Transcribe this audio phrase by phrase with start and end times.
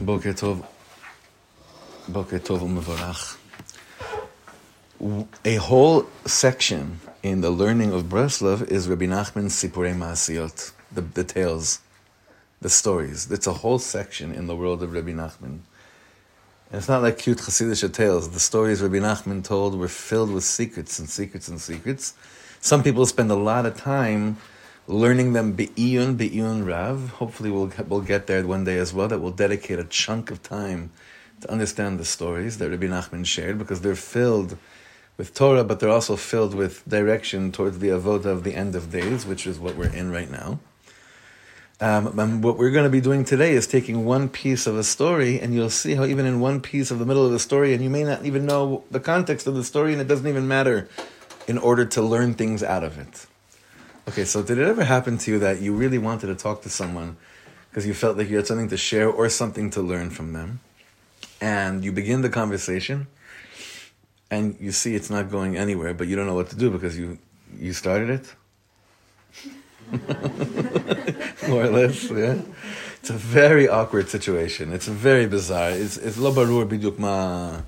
[0.00, 0.64] Boker Tov.
[2.08, 3.36] Boker Tov.
[5.44, 11.24] A whole section in the learning of Breslov is Rabbi Nachman's Sipurei Maasiyot, the, the
[11.24, 11.80] tales,
[12.60, 13.30] the stories.
[13.32, 15.62] It's a whole section in the world of Rabbi Nachman.
[16.70, 18.30] And it's not like cute Hasidic tales.
[18.30, 22.14] The stories Rabbi Nachman told were filled with secrets and secrets and secrets.
[22.60, 24.36] Some people spend a lot of time
[24.88, 27.10] learning them be'iyun, be'iyun rav.
[27.10, 30.42] Hopefully we'll, we'll get there one day as well, that we'll dedicate a chunk of
[30.42, 30.90] time
[31.42, 34.56] to understand the stories that Rabbi Nachman shared, because they're filled
[35.18, 38.90] with Torah, but they're also filled with direction towards the avodah of the end of
[38.90, 40.58] days, which is what we're in right now.
[41.80, 44.82] Um, and what we're going to be doing today is taking one piece of a
[44.82, 47.74] story, and you'll see how even in one piece of the middle of the story,
[47.74, 50.48] and you may not even know the context of the story, and it doesn't even
[50.48, 50.88] matter
[51.46, 53.27] in order to learn things out of it.
[54.08, 56.70] Okay, so did it ever happen to you that you really wanted to talk to
[56.70, 57.18] someone
[57.68, 60.60] because you felt like you had something to share or something to learn from them?
[61.42, 63.06] And you begin the conversation
[64.30, 66.98] and you see it's not going anywhere, but you don't know what to do because
[66.98, 67.18] you
[67.58, 68.34] you started it?
[71.48, 72.40] More or less, yeah.
[73.00, 74.72] It's a very awkward situation.
[74.72, 75.72] It's very bizarre.
[75.72, 77.60] It's it's lo barur biduk ma.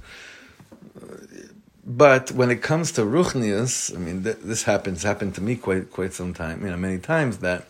[1.90, 5.90] But when it comes to ruchnius, I mean, th- this happens happened to me quite
[5.90, 7.66] quite some time, you know, many times that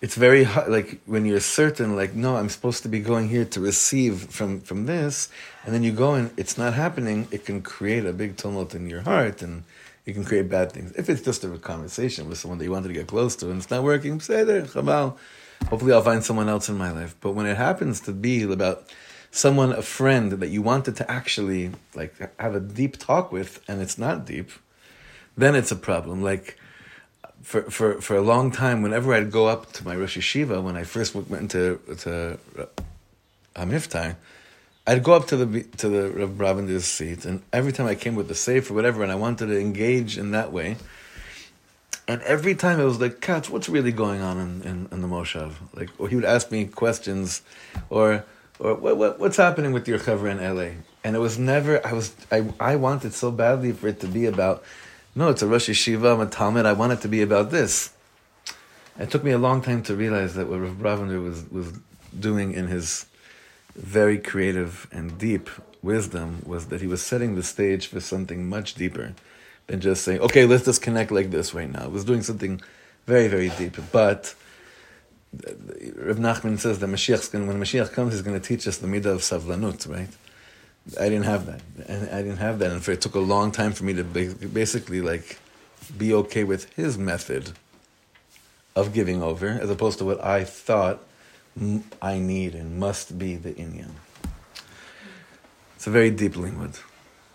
[0.00, 3.44] it's very hard, like when you're certain, like no, I'm supposed to be going here
[3.44, 5.28] to receive from from this,
[5.62, 7.28] and then you go and it's not happening.
[7.30, 9.64] It can create a big tumult in your heart and
[10.06, 10.92] it can create bad things.
[10.92, 13.58] If it's just a conversation with someone that you wanted to get close to and
[13.58, 15.18] it's not working, say there, chabal.
[15.68, 17.14] Hopefully, I'll find someone else in my life.
[17.20, 18.88] But when it happens to be about
[19.36, 23.82] someone, a friend that you wanted to actually like have a deep talk with, and
[23.82, 24.50] it's not deep,
[25.36, 26.22] then it's a problem.
[26.22, 26.58] Like
[27.42, 30.76] for for for a long time, whenever I'd go up to my Rosh Yeshiva when
[30.76, 32.38] I first went into to
[33.54, 34.16] Hamivtar,
[34.86, 38.14] I'd go up to the to the Rav Brovender's seat, and every time I came
[38.14, 40.76] with the safe or whatever, and I wanted to engage in that way,
[42.08, 45.08] and every time it was like, Katz, what's really going on in, in, in the
[45.08, 45.52] Moshav?
[45.74, 47.42] Like, or he would ask me questions,
[47.90, 48.24] or
[48.58, 50.82] or what, what what's happening with your chaver in LA?
[51.04, 51.84] And it was never.
[51.86, 54.62] I was I I wanted so badly for it to be about.
[55.14, 56.66] No, it's a Rosh Yeshiva, I'm a Talmud.
[56.66, 57.90] I want it to be about this.
[58.98, 61.72] It took me a long time to realize that what Rav Brovender was was
[62.18, 63.06] doing in his
[63.74, 65.50] very creative and deep
[65.82, 69.14] wisdom was that he was setting the stage for something much deeper
[69.66, 71.84] than just saying, okay, let's just connect like this right now.
[71.84, 72.60] It was doing something
[73.06, 73.76] very, very deep.
[73.92, 74.34] But
[75.96, 78.86] Rav Nachman says that Mashiach's going, when Mashiach comes, he's going to teach us the
[78.86, 80.08] midah of savlanut, right?
[81.00, 81.60] I didn't have that.
[81.88, 82.70] And I didn't have that.
[82.70, 85.38] And for, it took a long time for me to basically like
[85.96, 87.52] be okay with his method
[88.74, 91.02] of giving over, as opposed to what I thought
[92.02, 93.92] I need and must be the inyan.
[95.74, 96.80] It's a very deep limud.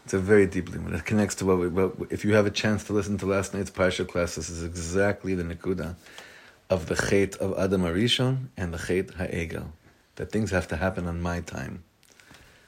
[0.06, 0.94] It's a very deep limud.
[0.96, 1.68] It connects to what we.
[1.68, 4.64] What, if you have a chance to listen to last night's parsha class, this is
[4.64, 5.96] exactly the nekuda
[6.72, 9.74] of the chait of Adam Arishon and the chait ha'egel.
[10.16, 11.84] That things have to happen on my time.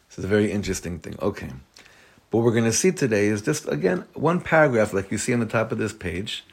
[0.10, 1.16] This is a very interesting thing.
[1.22, 1.50] Okay.
[2.30, 5.40] What we're going to see today is just, again, one paragraph like you see on
[5.40, 6.44] the top of this page.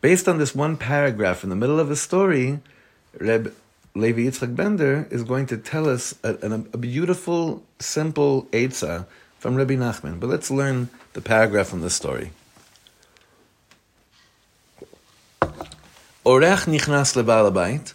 [0.00, 2.60] Based on this one paragraph in the middle of a story,
[3.18, 3.52] Reb
[3.94, 9.06] Levi Yitzchak Bender is going to tell us a, a, a beautiful, simple Eitzah
[9.38, 10.20] from Rabbi Nachman.
[10.20, 12.30] But let's learn the paragraph from the story.
[16.27, 17.93] אורח נכנס לבעל הבית,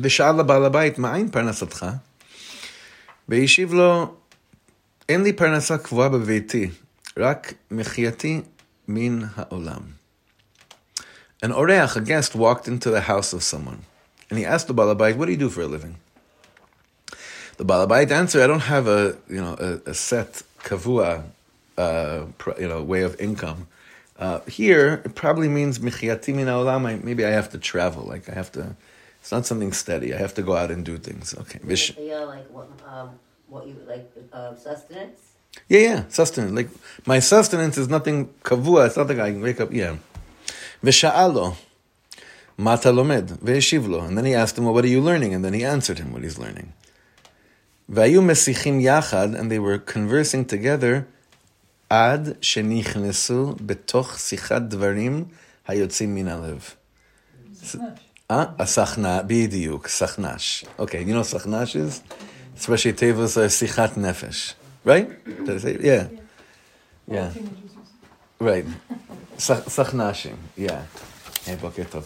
[0.00, 1.86] ושאל לבעל הבית, מאין פרנסתך?
[3.28, 4.14] והשיב לו,
[5.08, 6.70] אין לי פרנסה קבועה בביתי,
[7.16, 8.40] רק מחייתי
[8.88, 9.80] מן העולם.
[11.42, 13.80] An oreach, a guest, walked into the house of someone.
[14.28, 15.96] And he asked the balabait, "What do you do for a living?"
[17.56, 21.24] The balabait answered, "I don't have a you know a, a set kavua,
[21.78, 22.26] uh,
[22.58, 23.66] you know way of income.
[24.17, 27.03] Uh, here it probably means min olam.
[27.03, 28.03] Maybe I have to travel.
[28.03, 28.75] Like I have to.
[29.19, 30.13] It's not something steady.
[30.13, 31.33] I have to go out and do things.
[31.33, 31.59] Okay.
[31.63, 35.19] Vish- yeah, like what, um, what you like uh, sustenance.
[35.67, 36.53] Yeah, yeah, sustenance.
[36.53, 36.69] Like
[37.05, 38.87] my sustenance is nothing kavua.
[38.87, 39.73] It's nothing I can wake up.
[39.73, 39.97] Yeah.
[40.83, 41.55] Visha'alo.
[42.57, 44.07] Mata lomed, ve'eshivlo.
[44.07, 45.33] And then he asked him, well, what are you learning?
[45.33, 46.71] And then he answered him what he's learning.
[47.91, 51.07] Vayu mesichim yachad, and they were conversing together,
[51.89, 55.27] ad shenichnesu betoch sichat dvarim
[55.67, 56.75] hayotzim min alev.
[58.29, 60.65] Ah, a sachna, bidiyuk, sachnash.
[60.79, 62.01] Okay, you know what sachnash is?
[62.55, 64.53] It's Rashi Tevos uh, sichat nefesh.
[64.83, 65.23] Right?
[65.25, 65.77] Did I say?
[65.81, 66.07] Yeah.
[67.07, 67.31] Yeah.
[68.39, 68.65] Right.
[69.37, 70.35] Sachnashim.
[70.55, 70.83] Yeah.
[71.43, 72.05] Hey, Boker Tov.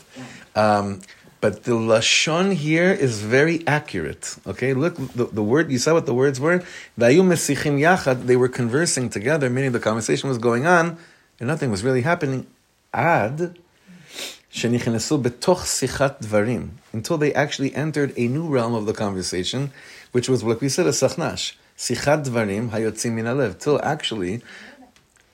[0.56, 1.02] Um,
[1.42, 4.36] But the lashon here is very accurate.
[4.46, 6.62] Okay, look, the, the word you saw what the words were.
[6.98, 10.98] They were conversing together, meaning the conversation was going on,
[11.40, 12.46] and nothing was really happening.
[12.94, 13.58] Ad
[16.22, 19.72] dvarim until they actually entered a new realm of the conversation,
[20.12, 23.60] which was like we said a sachnash sichat dvarim hayotzim min alev.
[23.60, 24.42] Till actually,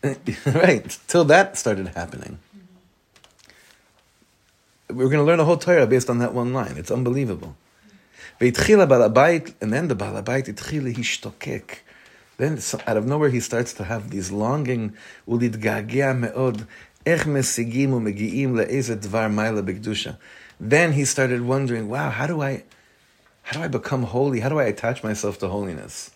[0.46, 2.38] right, till that started happening
[4.90, 6.76] we're going to learn a whole Torah based on that one line.
[6.78, 7.56] It's unbelievable.
[8.40, 11.80] And then the Balabait itchila hishtokek.
[12.38, 14.94] Then out of nowhere he starts to have these longing,
[15.28, 16.68] ulidgagea meod,
[17.06, 20.18] ech mesigim umegiim le'eze dvar maila begdusha.
[20.60, 22.64] Then he started wondering, wow, how do I,
[23.44, 24.42] how do I become holy?
[24.42, 26.12] How do I attach myself to holiness?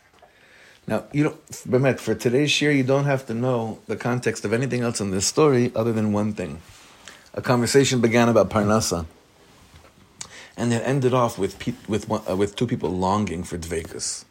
[0.88, 4.82] Now, you don't, for today's shir, you don't have to know the context of anything
[4.82, 6.62] else in this story other than one thing
[7.40, 9.06] a conversation began about Parnasa,
[10.58, 11.56] and it ended off with
[11.88, 14.26] with uh, with two people longing for dvekus.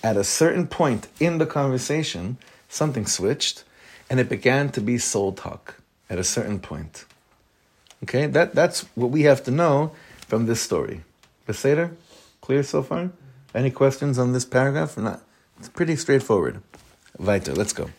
[0.00, 2.38] At a certain point in the conversation,
[2.68, 3.64] something switched,
[4.08, 5.80] and it began to be soul talk.
[6.08, 7.04] At a certain point,
[8.04, 9.90] okay, that that's what we have to know
[10.28, 11.02] from this story.
[11.48, 11.96] Beseder,
[12.40, 13.10] clear so far?
[13.52, 15.20] Any questions on this paragraph or not?
[15.58, 16.62] It's pretty straightforward.
[17.18, 17.90] Weiter, let's go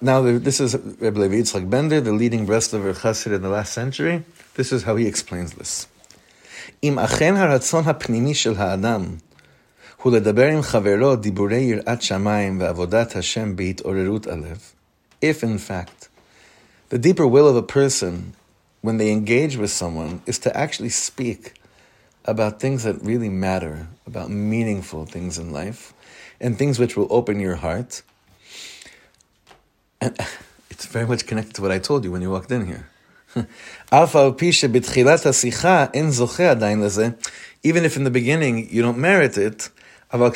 [0.00, 4.24] now, this is Rebbe Levi Yitzchak Bender, the leading Breslover Chassid in the last century.
[4.54, 5.86] This is how he explains this.
[6.82, 9.04] אם אכן הרצון הפנימי של האדם
[10.02, 14.58] הוא לדבר עם חברו דיבורי יראת שמיים ועבודת השם בהתעוררות הלב,
[15.22, 16.08] if in fact,
[16.90, 18.34] the deeper will of a person
[18.80, 21.54] when they engage with someone is to actually speak
[22.24, 25.92] about things that really matter, about meaningful things in life,
[26.40, 28.02] and things which will open your heart,
[30.03, 30.19] and
[30.69, 32.89] it's very much connected to what I told you when you walked in here.
[37.63, 39.69] even if in the beginning you don't merit it,
[40.11, 40.33] but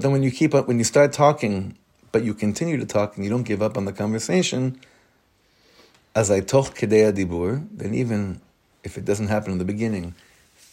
[0.00, 1.76] then when you keep up, when you start talking,
[2.12, 4.78] but you continue to talk and you don't give up on the conversation,
[6.14, 8.40] as I talk kedei dibur, then even
[8.84, 10.14] if it doesn't happen in the beginning,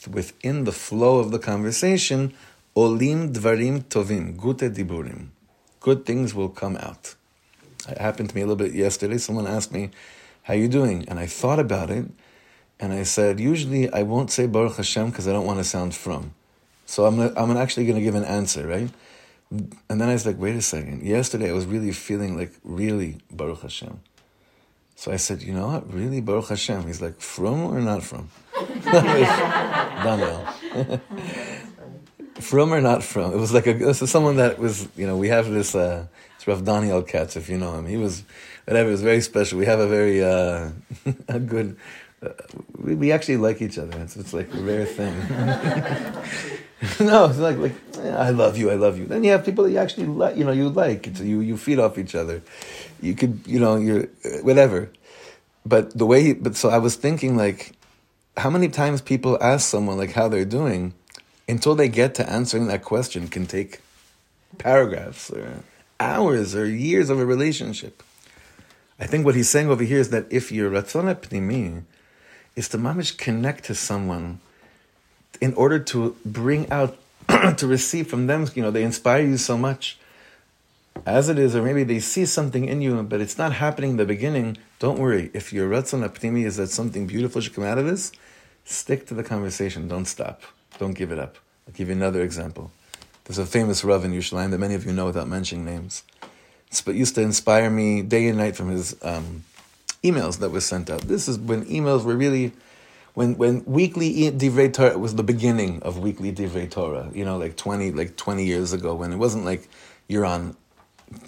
[0.10, 2.34] within the flow of the conversation,
[2.76, 5.30] olim dvarim tovim, gute diburim
[5.80, 7.16] good things will come out.
[7.88, 9.18] It happened to me a little bit yesterday.
[9.18, 9.90] Someone asked me,
[10.44, 11.08] How you doing?
[11.08, 12.06] And I thought about it,
[12.80, 15.96] and I said, Usually I won't say Baruch Hashem because I don't want to sound
[15.96, 16.34] from.
[16.86, 18.90] So I'm, I'm actually going to give an answer, right?
[19.52, 21.04] And then I was like, Wait a second.
[21.04, 24.00] Yesterday I was really feeling like, really Baruch Hashem.
[24.96, 25.94] So I said, You know what?
[25.94, 26.86] Really Baruch Hashem.
[26.88, 28.30] He's like, From or not from?
[30.04, 30.48] Daniel.
[32.40, 33.34] From or not from?
[33.34, 36.08] It was like a, this is someone that was, you know, we have this, uh,
[36.36, 37.86] it's Rav Daniel Katz, if you know him.
[37.86, 38.24] He was,
[38.66, 39.58] whatever, it was very special.
[39.58, 40.70] We have a very, uh,
[41.28, 41.78] a good,
[42.22, 42.30] uh,
[42.78, 44.00] we, we actually like each other.
[44.00, 45.14] It's, it's like a rare thing.
[47.06, 47.76] no, it's like, like,
[48.06, 49.06] I love you, I love you.
[49.06, 51.08] Then you have people that you actually like, you know, you like.
[51.08, 52.42] It's, you, you feed off each other.
[53.02, 54.08] You could, you know, you're,
[54.44, 54.92] whatever.
[55.66, 57.74] But the way, but so I was thinking like,
[58.38, 60.94] how many times people ask someone like how they're doing,
[61.50, 63.81] until they get to answering that question can take
[64.57, 65.63] paragraphs or
[66.00, 68.04] hours or years of a relationship.
[69.00, 71.84] I think what he's saying over here is that if your ratzon pnimi
[72.56, 74.40] is to mamish connect to someone
[75.42, 76.97] in order to bring out,
[77.57, 79.97] to receive from them, you know, they inspire you so much
[81.06, 83.97] as it is, or maybe they see something in you, but it's not happening in
[83.97, 84.57] the beginning.
[84.80, 85.31] Don't worry.
[85.33, 88.12] If your ratzon pnimi is that something beautiful should come out of this,
[88.66, 89.88] stick to the conversation.
[89.88, 90.44] Don't stop.
[90.80, 91.36] Don't give it up.
[91.68, 92.71] I'll give you another example.
[93.26, 96.04] There's a famous Rav in Yerushalayim that many of you know without mentioning names.
[96.86, 99.44] But used to inspire me day and night from his um,
[100.04, 101.02] emails that were sent out.
[101.02, 102.54] This is when emails were really,
[103.14, 107.09] when when weekly divrei Torah was the beginning of weekly divrei Torah.
[107.14, 109.68] You know, like twenty like twenty years ago, when it wasn't like
[110.07, 110.56] you're on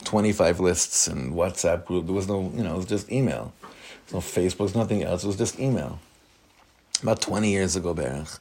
[0.05, 2.05] twenty five lists and WhatsApp group.
[2.05, 3.51] There was no, you know, it was just email.
[4.13, 5.23] no Facebook, nothing else.
[5.23, 5.99] It was just email.
[7.03, 8.39] About twenty years ago, Berach.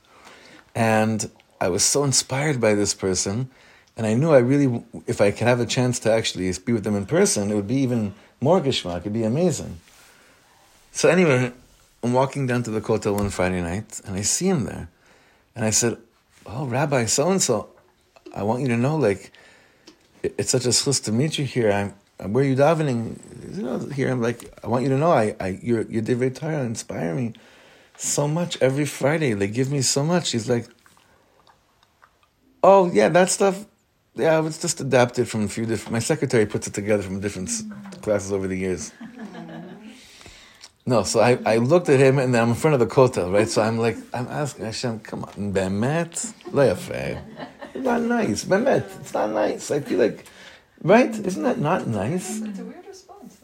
[0.75, 3.50] And I was so inspired by this person,
[3.97, 6.85] and I knew I really, if I could have a chance to actually be with
[6.85, 9.00] them in person, it would be even more geschmack.
[9.00, 9.81] It'd be amazing.
[10.93, 11.53] So anyway,
[12.03, 14.89] I'm walking down to the hotel one Friday night, and I see him there,
[15.55, 15.99] and I said,
[16.47, 17.69] "Oh, Rabbi, so and so,
[18.35, 19.33] I want you to know, like,
[20.23, 21.71] it's such a schus to meet you here.
[21.71, 23.19] I'm, where are you davening?
[23.57, 26.03] You oh, know, here I'm like, I want you to know, I, I, your, your
[26.03, 27.35] divrei Torah inspire me."
[28.00, 29.35] So much every Friday.
[29.35, 30.33] They give me so much.
[30.33, 30.66] He's like,
[32.62, 33.66] oh yeah, that stuff.
[34.14, 35.92] Yeah, it was just adapted from a few different.
[35.92, 37.50] My secretary puts it together from different
[38.02, 38.92] classes over the years.
[40.87, 43.49] No, so I, I looked at him and I'm in front of the kotel, right?
[43.49, 47.23] So I'm like, I'm asking Hashem, come on, bemet, lo yafe.
[47.76, 49.71] Not nice, bemet, it's not nice.
[49.71, 50.26] I feel like,
[50.83, 51.14] right?
[51.14, 52.40] Isn't that not nice?
[52.40, 53.40] It's a weird response,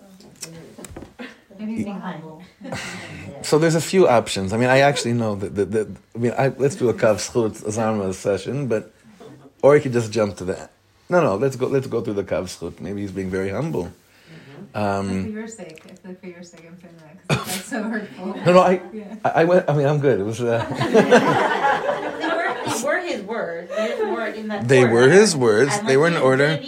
[1.66, 1.72] though.
[1.72, 2.42] Maybe he's being humble.
[3.42, 4.52] So there's a few options.
[4.52, 7.16] I mean, I actually know that, that, that I mean, I, let's do a kav
[7.16, 8.92] schut azarma session, but,
[9.62, 10.70] or you could just jump to that.
[11.08, 12.80] no, no, let's go, let's go through the kav schut.
[12.80, 13.92] Maybe he's being very humble.
[14.72, 17.64] But for Um, your sake, if like for your sake, I'm saying that because that's
[17.66, 18.26] so hurtful.
[18.46, 19.14] no, no, I, Yeah.
[19.24, 20.18] I, I went, I mean, I'm good.
[20.18, 20.64] It was, uh,
[22.18, 23.70] They were, they were his words.
[23.70, 24.92] They were in that they order.
[24.94, 25.76] were his words.
[25.76, 26.58] And, They were in you order.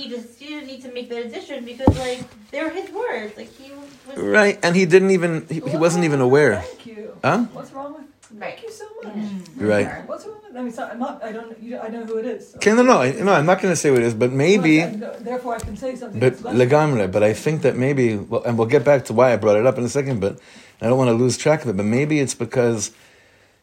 [0.88, 2.90] Didn't need to, you didn't need to make that addition because like they were his
[2.90, 3.36] words.
[3.36, 4.16] Like he was.
[4.16, 6.60] Right, and he didn't even, he, he wasn't even aware.
[6.62, 7.16] Thank you.
[7.22, 7.44] Huh?
[7.52, 8.02] What's wrong with?
[8.38, 9.14] Thank you so much.
[9.56, 10.06] Right.
[10.08, 10.56] What's wrong with?
[10.56, 11.22] I mean, sorry, I'm not.
[11.22, 11.58] I don't.
[11.62, 12.50] You, I know who it is.
[12.50, 14.32] so- Okay, no, no, I, no, I'm not going to say what it is, but
[14.32, 16.20] maybe, Okay, Therefore, I can say something.
[16.20, 19.32] but that's legamre, but I think that maybe, well, and we'll get back to why
[19.32, 20.38] I brought it up in a second, but
[20.80, 22.90] I don't want to lose track of it, but maybe it's because,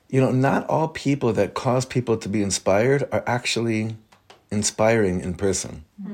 [0.09, 3.97] you know, not all people that cause people to be inspired are actually
[4.51, 5.83] inspiring in person.
[6.01, 6.13] Hmm.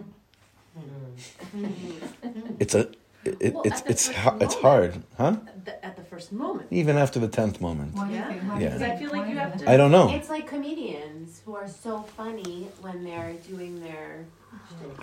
[2.59, 2.89] It's a,
[3.25, 5.37] it, Well, it's, at it's, first ha- it's hard, huh?
[5.47, 6.67] At the, at the first moment.
[6.71, 7.95] Even after the 10th moment.
[7.95, 8.27] Why Yeah.
[8.29, 8.41] think?
[8.43, 8.85] Why do you Yeah.
[8.85, 9.65] I feel like you do have think?
[9.65, 10.09] to- I don't know.
[10.15, 14.25] It's like comedians who are so funny when they're doing their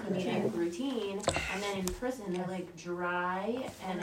[0.07, 1.19] comedic routine,
[1.53, 4.01] and then in person they're like dry and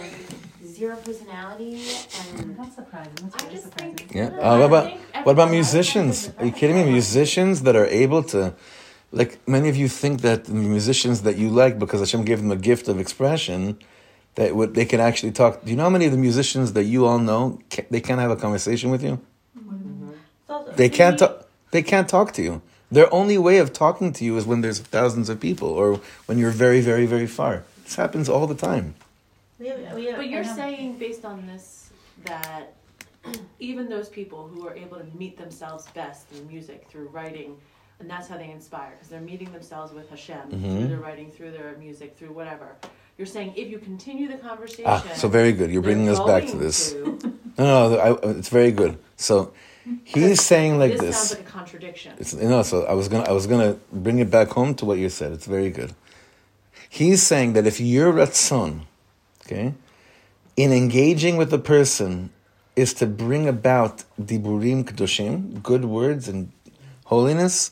[0.65, 1.75] zero personality,
[2.19, 3.13] and That's surprising.
[3.21, 3.95] That's I just surprising.
[3.97, 4.29] think Yeah.
[4.39, 6.29] Uh, what about what about musicians?
[6.39, 6.83] Are you kidding me?
[6.83, 8.53] Musicians that are able to,
[9.11, 12.51] like many of you think that the musicians that you like because Hashem gave them
[12.51, 13.77] a gift of expression,
[14.35, 15.63] that would they can actually talk.
[15.63, 18.19] Do you know how many of the musicians that you all know ca- they can't
[18.19, 19.19] have a conversation with you?
[20.47, 21.19] So- They can't.
[21.19, 21.35] he- Ta-
[21.71, 22.61] they can't talk to you.
[22.91, 26.37] Their only way of talking to you is when there's thousands of people or when
[26.37, 27.63] you're very, very, very far.
[27.83, 28.93] This happens all the time.
[29.59, 31.89] we have- we have- But you're saying based on this
[32.25, 32.73] that
[33.59, 37.55] even those people who are able to meet themselves best through music, through writing,
[37.99, 40.61] and that's how they inspire because they're meeting themselves with Hashem Mhm.
[40.77, 42.75] through their writing, through their music, through whatever.
[43.17, 45.71] You're saying if you continue the conversation, Ah, so very good.
[45.71, 46.91] You're bringing us back to this.
[46.91, 47.17] to-
[47.57, 48.97] No, no, I, it's very good.
[49.15, 49.53] So
[50.03, 51.17] he's saying like this, this.
[51.17, 52.11] sounds like a contradiction.
[52.19, 54.83] It's you know, so I was gonna I was gonna bring it back home to
[54.85, 55.31] what you said.
[55.31, 55.91] It's very good.
[56.89, 58.81] He's saying that if your ratzon,
[59.45, 59.73] okay,
[60.57, 62.31] in engaging with the person,
[62.75, 66.51] is to bring about diburim kedoshim, good words and
[67.05, 67.71] holiness,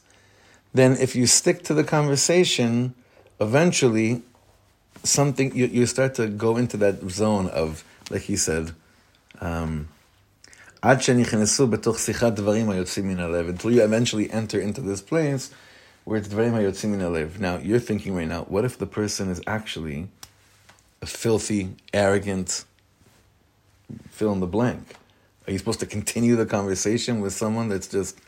[0.74, 2.94] then if you stick to the conversation,
[3.40, 4.22] eventually,
[5.02, 8.72] something you you start to go into that zone of like he said.
[9.40, 9.88] Um,
[10.82, 15.50] עד שנכנסו בתוך שיחת דברים היוצאים מן הלב, until you eventually enter into this place
[16.04, 17.36] where it's דברים היוצאים מן הלב.
[17.40, 20.08] Now, you're thinking right now, what if the person is actually
[21.02, 22.64] a filthy, arrogant,
[24.10, 24.94] fill in the blank?
[25.46, 28.18] Are you supposed to continue the conversation with someone that's just,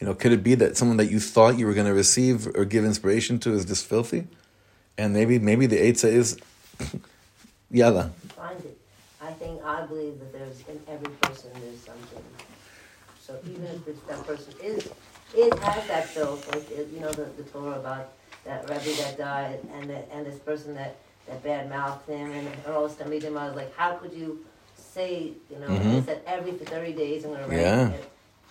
[0.00, 2.46] you know, could it be that someone that you thought you were going to receive
[2.54, 4.26] or give inspiration to is just filthy?
[4.96, 6.38] And maybe, maybe the Eitzah is,
[7.70, 8.12] yalla.
[8.36, 8.78] find it.
[9.20, 12.24] I think I believe that there's in every person there's something.
[13.20, 14.88] So even if this, that person is
[15.34, 18.12] it has that filth, like you know the, the Torah about
[18.44, 22.48] that Rebbe that died and the, and this person that that bad mouthed him and,
[22.48, 24.44] and all this I was like, how could you
[24.76, 25.66] say you know?
[25.66, 25.96] Mhm.
[25.96, 27.90] He said every thirty days I'm gonna write Yeah.
[27.90, 28.10] it.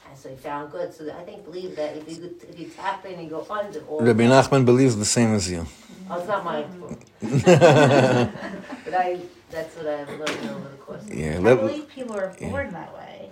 [0.09, 0.93] And so he found good.
[0.93, 4.01] So I think believe that if you if you tap in and go under all
[4.01, 5.65] Rabbi Nachman believes the same as you.
[6.09, 7.03] Oh, it's not my fault.
[7.21, 11.03] but I that's what I've learned over the course.
[11.03, 12.49] of Yeah, I believe people are yeah.
[12.49, 13.29] born that way.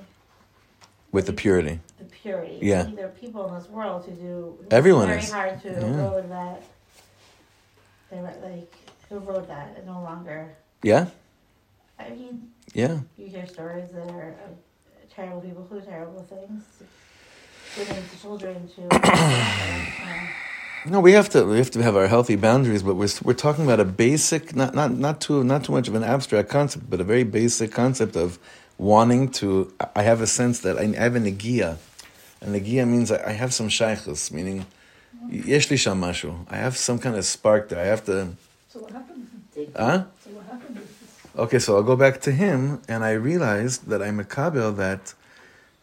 [1.12, 1.80] with the purity.
[2.00, 2.60] The purity.
[2.62, 2.84] Yeah.
[2.84, 5.32] There are people in this world who do Everyone very is.
[5.32, 5.86] hard to Yeah.
[5.86, 6.64] erode that.
[8.12, 8.74] They were like
[9.10, 10.56] who wrote that and no longer.
[10.84, 11.06] Yeah,
[12.00, 13.00] I mean, yeah.
[13.18, 14.52] you hear stories that are of
[15.16, 16.64] terrible people who do terrible things,
[17.78, 20.32] women to children to.
[20.88, 23.64] No, we have to we have to have our healthy boundaries, but we're we're talking
[23.64, 27.02] about a basic, not not not too not too much of an abstract concept, but
[27.02, 28.38] a very basic concept of
[28.78, 29.74] wanting to.
[29.96, 31.78] I have a sense that I have a negia,
[32.40, 34.68] and negia means I I have some shaykhus, meaning
[35.28, 36.46] yesh li sham mashu.
[36.52, 37.80] I have some kind of spark there.
[37.80, 38.36] I have to.
[38.70, 39.28] So what happened?
[39.56, 40.04] Dig Huh?
[40.24, 40.85] So what happened?
[41.38, 45.14] Okay, so I'll go back to him, and I realized that I'm a kabel that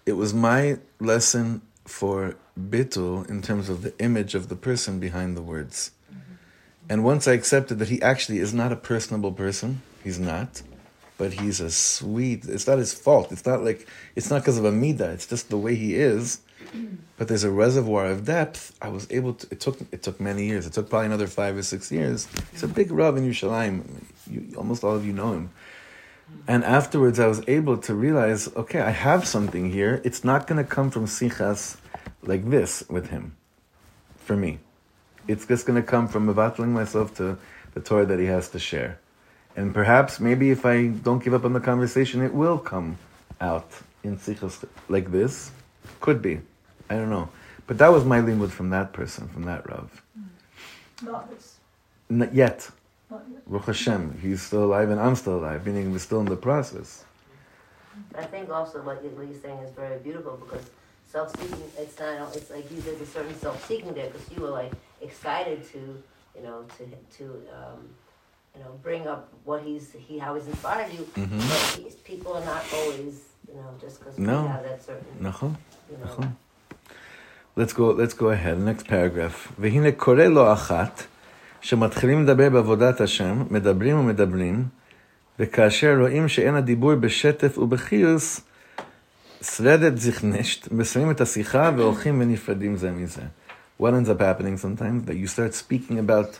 [0.06, 5.37] it was my lesson for bitul in terms of the image of the person behind
[5.37, 5.90] the words.
[6.11, 6.35] Mm-hmm.
[6.88, 10.62] And once I accepted that he actually is not a personable person, he's not,
[11.18, 12.47] but he's a sweet.
[12.47, 13.30] It's not his fault.
[13.30, 15.12] It's not like it's not because of a midah.
[15.12, 16.40] It's just the way he is.
[16.75, 16.94] Mm-hmm.
[17.18, 18.75] But there's a reservoir of depth.
[18.80, 19.47] I was able to.
[19.50, 20.66] It took it took many years.
[20.66, 22.26] It took probably another five or six years.
[22.52, 23.85] He's a big rub in Yerushalayim.
[24.31, 25.50] You, almost all of you know him.
[26.47, 30.00] And afterwards, I was able to realize, okay, I have something here.
[30.05, 31.76] It's not going to come from sichas
[32.23, 33.37] like this with him,
[34.17, 34.59] for me.
[35.29, 37.38] It's just going to come from mevatling myself to
[37.75, 38.99] the Torah that he has to share.
[39.55, 42.99] And perhaps, maybe if I don't give up on the conversation, it will come
[43.41, 43.71] out
[44.02, 45.50] in sichas like this.
[46.00, 46.41] Could be.
[46.88, 47.29] I don't know.
[47.67, 50.02] But that was my limud from that person, from that Rav.
[51.02, 51.57] Not this.
[52.09, 52.71] Not yet.
[53.50, 57.04] Ruch Hashem, he's still alive and I'm still alive, meaning we're still in the process.
[58.16, 60.71] I think also what, you, what you're saying is very beautiful because
[61.11, 64.73] self-seeking, it's not, it's like you, there's a certain self-seeking there because you were like
[65.00, 66.02] excited to,
[66.37, 66.87] you know, to,
[67.19, 67.88] to, um,
[68.54, 71.00] you know, bring up what he's, he, how he's inspired you.
[71.16, 71.38] Mm-hmm.
[71.38, 74.42] But these people are not always, you know, just because no.
[74.42, 75.57] we have that certain, no.
[75.90, 76.16] you know.
[76.19, 76.33] No.
[77.54, 78.59] Let's go, let's go ahead.
[78.59, 79.52] Next paragraph.
[79.61, 79.92] Vehine.
[81.62, 84.65] שמתחילים לדבר בעבודת השם, מדברים ומדברים,
[85.39, 88.41] וכאשר רואים שאין הדיבור בשטף ובחיוס,
[89.41, 93.22] שרדת זיכנשט, מסיימים את השיחה והולכים ונפרדים זה מזה.
[93.81, 95.05] What ends up happening sometimes?
[95.05, 96.39] That you start speaking about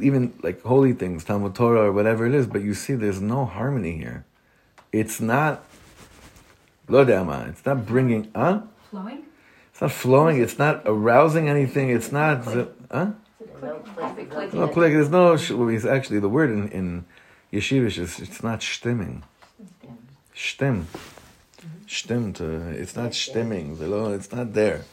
[0.00, 3.44] even like holy things, Talmud Torah or whatever it is, but you see there's no
[3.44, 4.24] harmony here.
[4.92, 5.64] It's not,
[6.88, 8.60] lo יודע מה, it's not bringing, huh?
[8.90, 9.22] Flowing?
[9.74, 10.40] It's not flowing.
[10.40, 11.90] It's not arousing anything.
[11.90, 12.44] It's not.
[12.92, 13.10] Huh?
[13.61, 14.53] No click, Click.
[14.53, 14.93] No, click.
[14.93, 15.37] There's no.
[15.37, 17.05] sh- well, it's actually the word in in
[17.53, 19.21] yeshivish is it's not stimming.
[20.35, 20.87] Stim.
[21.87, 22.39] Stimmt.
[22.41, 23.79] uh, It's not stimming.
[24.15, 24.83] It's not there.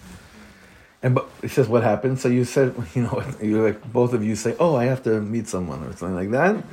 [1.02, 2.18] And but it says what happened.
[2.20, 5.20] So you said you know you like both of you say oh I have to
[5.20, 6.64] meet someone or something like that,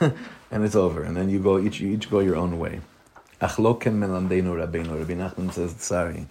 [0.50, 1.02] and it's over.
[1.02, 2.80] And then you go each you each go your own way.
[3.40, 4.58] Ach lo rabbeinu.
[4.58, 6.26] Rabbi Nachman says sorry.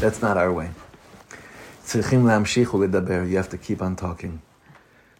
[0.00, 0.70] That's not our way.
[1.87, 4.37] צריכים להמשיך ולדבר, you have to keep on talking.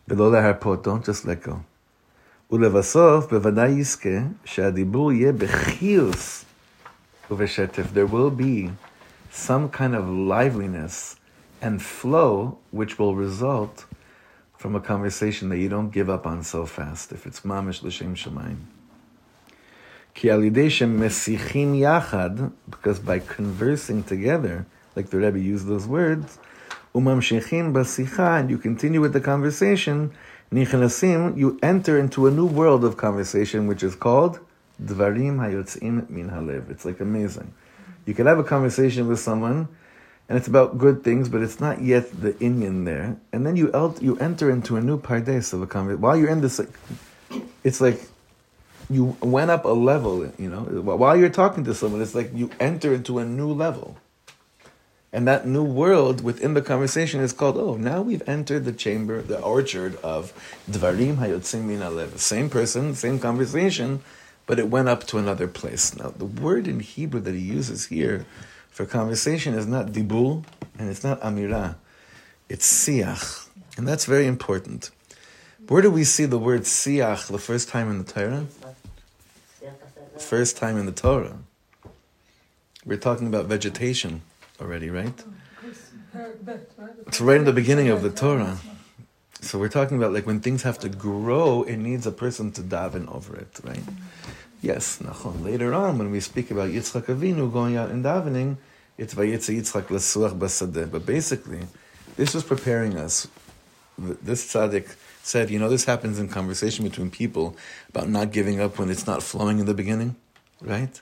[0.08, 1.54] ולא להרפות, don't just let go.
[2.52, 6.46] ולבסוף, בוודאי יזכה שהדיבור יהיה בחיוס
[7.32, 7.84] ובשטף.
[7.94, 8.70] There will be
[9.34, 11.16] some kind of liveliness
[11.62, 13.86] and flow which will result
[14.58, 18.16] from a conversation that you don't give up on so fast, if it's mamish l'shem
[18.16, 18.60] shemayim.
[20.16, 22.30] כי על ידי שמשיחים יחד,
[22.70, 26.38] because by conversing together, like the Rebbe used those words,
[26.99, 30.13] umamshechin basicha, and you continue with the conversation,
[30.53, 34.41] nichnasim, you enter into a new world of conversation, which is called
[34.83, 36.71] dvarim hayotzim min halev.
[36.71, 37.53] It's like amazing.
[38.07, 39.69] You can have a conversation with someone,
[40.29, 43.17] and it's about good things, but it's not yet the inyan there.
[43.33, 46.01] And then you el- you enter into a new pardes of a conversation.
[46.01, 46.61] While you're in this,
[47.65, 48.01] it's like
[48.91, 50.31] you went up a level.
[50.39, 53.97] You know, while you're talking to someone, it's like you enter into a new level.
[55.13, 59.23] And that new world within the conversation is called, oh, now we've entered the chamber,
[59.23, 60.33] the orchard of
[60.71, 62.19] Dvarim Hayotzim Min Alev.
[62.19, 64.03] Same person, same conversation,
[64.47, 65.97] but it went up to another place.
[65.97, 68.27] Now, the word in Hebrew that he uses here
[68.69, 70.45] for conversation is not dibul,
[70.79, 71.77] and it's not amirah.
[72.51, 73.49] It's siach.
[73.79, 74.91] And that's very important.
[75.69, 78.47] Where do we see the word siach the first time in the Torah?
[80.19, 81.39] First time in the Torah.
[82.85, 84.23] We're talking about vegetation
[84.61, 85.15] already, right?
[85.27, 86.91] Oh, Chris, her bet, right?
[87.07, 88.59] It's right in the beginning of the Torah.
[89.41, 92.63] So we're talking about like when things have to grow, it needs a person to
[92.63, 93.77] daven over it, right?
[93.77, 94.05] Mm-hmm.
[94.61, 95.45] Yes, nachon.
[95.45, 98.57] Later on, when we speak about Yitzchak Avinu going out and davening,
[98.97, 100.91] it's vayitze Yitzchak lesuach basadeh.
[100.91, 101.61] But basically,
[102.17, 103.29] this was preparing us.
[103.97, 107.57] This tzaddik said, you know, this happens in conversation between people
[107.89, 110.17] about not giving up when it's not flowing in the beginning,
[110.61, 111.01] right?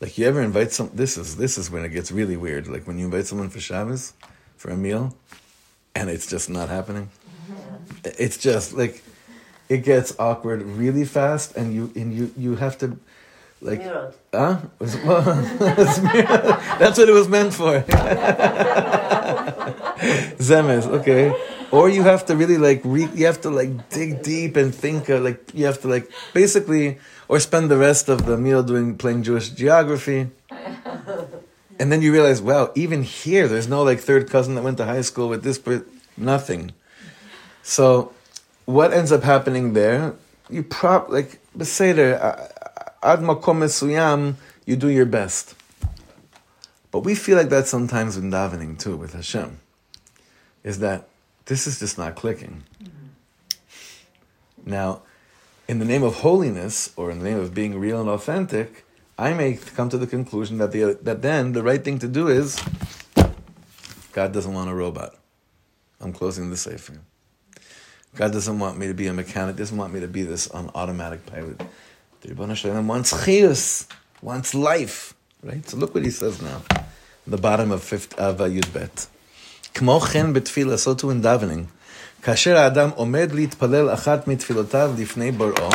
[0.00, 0.90] Like you ever invite some.
[0.94, 2.66] This is this is when it gets really weird.
[2.66, 4.14] Like when you invite someone for Shabbos,
[4.56, 5.14] for a meal,
[5.94, 7.10] and it's just not happening.
[8.04, 9.02] It's just like
[9.68, 12.96] it gets awkward really fast, and you and you you have to
[13.60, 14.14] like Mirror.
[14.32, 14.56] huh?
[15.04, 15.22] Well,
[16.78, 17.82] That's what it was meant for.
[20.40, 21.34] Zemes, okay.
[21.70, 25.08] Or you have to really like re- you have to like dig deep and think
[25.10, 26.98] uh, like you have to like basically
[27.30, 30.26] or spend the rest of the meal doing playing Jewish geography.
[31.78, 34.84] And then you realize, wow, even here there's no like third cousin that went to
[34.84, 36.72] high school with this per- nothing.
[37.62, 38.12] So
[38.64, 40.16] what ends up happening there?
[40.50, 44.34] You prop like beseder uh, uh, ad makom mesuyam,
[44.66, 45.54] you do your best.
[46.90, 49.60] But we feel like that sometimes in davening too with Hashem.
[50.64, 51.08] Is that
[51.44, 52.64] this is just not clicking.
[52.82, 53.06] Mm-hmm.
[54.66, 55.02] Now,
[55.70, 58.84] in the name of holiness or in the name of being real and authentic,
[59.16, 62.26] I may come to the conclusion that the that then the right thing to do
[62.26, 62.60] is
[64.12, 65.14] God doesn't want a robot.
[66.00, 67.02] I'm closing the safe room.
[68.16, 70.72] God doesn't want me to be a mechanic, doesn't want me to be this on
[70.74, 71.62] automatic pilot.
[72.22, 72.48] The Ribbon
[72.88, 73.86] wants chiyus,
[74.22, 75.14] wants life.
[75.40, 75.64] Right?
[75.68, 76.62] So look what he says now.
[77.28, 79.06] The bottom of fifth of uh, Yud Bet.
[79.74, 81.68] Kmochen betfila, so too in davening.
[82.21, 85.69] כאשר האדם עומד להתפלל אחת מתפילותיו לפני בוראו,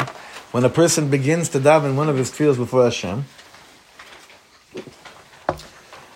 [0.52, 3.20] when a person begins to daven one of his tefillos before Hashem,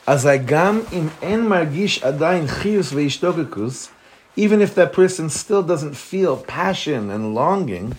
[0.07, 3.89] אזי גם אם אין מרגיש עדיין חיוס והשתוקקוס,
[4.37, 7.95] even if that person still doesn't feel passion and longing,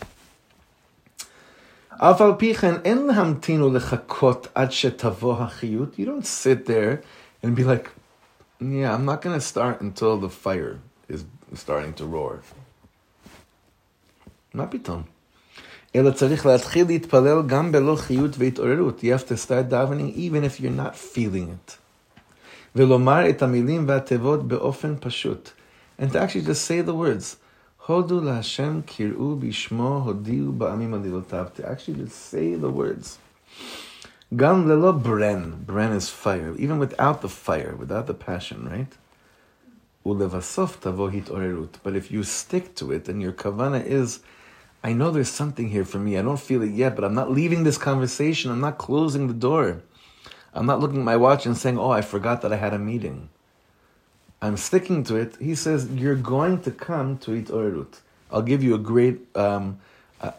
[1.98, 6.00] אף על פי כן אין להמתין ולחכות עד שתבוא החיות.
[6.00, 7.02] You don't sit there
[7.44, 7.90] and be like,
[8.60, 11.24] yeah, I'm not going to start until the fire is
[11.54, 12.42] starting to roar.
[14.54, 15.02] מה פתאום?
[15.96, 19.00] אלא צריך להתחיל להתפלל גם בלא חיות והתעוררות.
[19.00, 21.78] You have to start davening even if you're not feeling it.
[22.76, 25.50] ולומר את המילים והתיבות באופן פשוט.
[26.00, 27.36] And to actually just say the words.
[27.88, 31.46] הודו להשם קראו בשמו הודיעו בעמים עלילותיו.
[31.58, 33.18] To actually just say the words.
[34.36, 38.96] גם ללא ברן, ברן is fire, even without the fire, without the passion, right?
[40.03, 44.21] But if you stick to it and your kavana is,
[44.83, 46.17] I know there's something here for me.
[46.17, 48.51] I don't feel it yet, but I'm not leaving this conversation.
[48.51, 49.83] I'm not closing the door.
[50.55, 52.79] I'm not looking at my watch and saying, oh, I forgot that I had a
[52.79, 53.29] meeting.
[54.43, 55.37] I'm sticking to it.
[55.37, 58.01] He says, you're going to come to it'orerut.
[58.33, 59.81] I'll give you a great, um,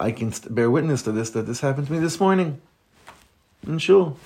[0.00, 2.60] I can bear witness to this, that this happened to me this morning.
[3.64, 4.16] And sure.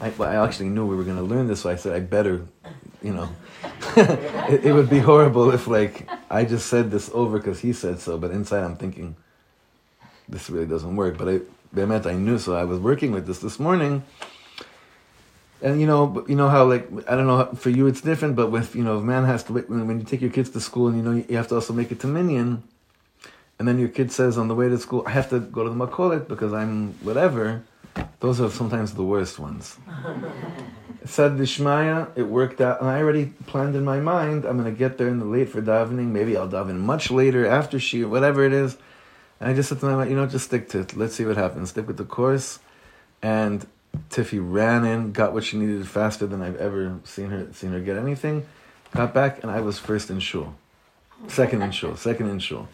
[0.00, 2.00] I, well, I actually knew we were going to learn this, so I said I
[2.00, 2.46] better
[3.02, 3.28] you know.
[3.96, 8.00] it, it would be horrible if, like, I just said this over because he said
[8.00, 9.16] so, but inside I'm thinking,
[10.28, 11.18] this really doesn't work.
[11.18, 11.40] But I,
[11.74, 14.02] Bemet, I knew, so I was working with this this morning.
[15.62, 18.50] And you know, you know how like I don't know for you it's different, but
[18.50, 20.60] with you know, if man has to wait when, when you take your kids to
[20.60, 22.62] school and you know you have to also make it to minyan,
[23.58, 25.68] and then your kid says on the way to school, I have to go to
[25.68, 27.62] the makolet because I'm whatever.
[28.20, 29.76] Those are sometimes the worst ones.
[31.04, 34.44] Said Dishmaya, it worked out, and I already planned in my mind.
[34.44, 36.08] I'm gonna get there in the late for davening.
[36.08, 38.76] Maybe I'll daven much later after she, whatever it is.
[39.40, 40.96] And I just said to my mind, you know, just stick to it.
[40.96, 41.70] Let's see what happens.
[41.70, 42.58] Stick with the course.
[43.22, 43.66] And
[44.10, 47.80] Tiffy ran in, got what she needed faster than I've ever seen her seen her
[47.80, 48.46] get anything.
[48.94, 50.54] Got back, and I was first in shul,
[51.28, 52.68] second in shul, second in shul.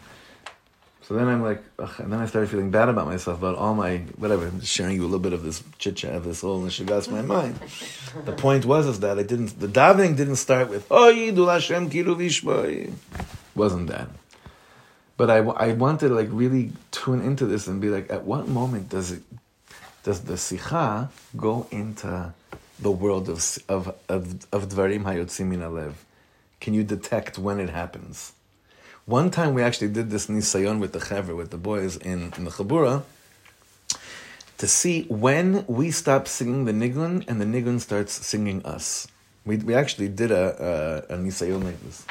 [1.07, 3.73] So then I'm like, ugh, and then I started feeling bad about myself about all
[3.73, 4.45] my whatever.
[4.45, 7.09] I'm just sharing you a little bit of this chit chat of this whole nishagas
[7.09, 7.55] my mind.
[8.25, 9.57] The point was is that I didn't.
[9.57, 12.91] The davening didn't start with oh Yidul Hashem Kiru Vishboy.
[13.55, 14.09] Wasn't that?
[15.15, 18.49] But I, I wanted to like really tune into this and be like, at what
[18.49, 19.23] moment does it
[20.03, 22.33] does the sikha go into
[22.81, 23.37] the world of
[23.69, 25.93] of of, of dvarim hayotzim min alev?
[26.59, 28.33] Can you detect when it happens?
[29.07, 32.43] One time we actually did this nisayon with the chaver, with the boys in, in
[32.43, 33.03] the chabura,
[34.57, 39.07] to see when we stop singing the nigun and the nigun starts singing us.
[39.45, 42.05] We, we actually did a, a, a nisayon like this.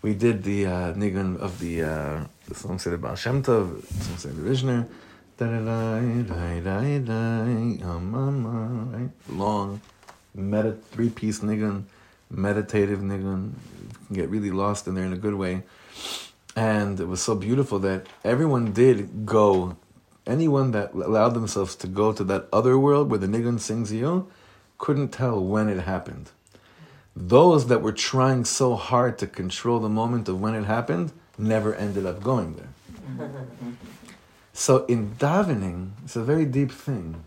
[0.00, 4.16] We did the uh, nigun of the, uh, the song said about Shem Tov, some
[4.16, 4.88] say the Rizhiner,
[8.94, 9.10] right?
[9.28, 9.82] long,
[10.34, 11.84] medit- three-piece nigun,
[12.30, 13.52] meditative nigun.
[13.82, 15.62] You can get really lost in there in a good way.
[16.54, 19.76] And it was so beautiful that everyone did go.
[20.26, 24.28] Anyone that allowed themselves to go to that other world where the nigun sings you
[24.78, 26.30] couldn't tell when it happened.
[27.14, 31.74] Those that were trying so hard to control the moment of when it happened never
[31.74, 33.28] ended up going there.
[34.56, 37.22] So in davening, it's a very deep thing.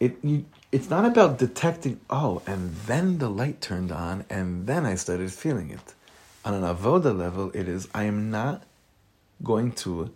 [0.00, 2.00] It you, it's not about detecting.
[2.10, 5.94] Oh, and then the light turned on, and then I started feeling it.
[6.48, 8.62] On an avoda level, it is I am not
[9.42, 10.10] going to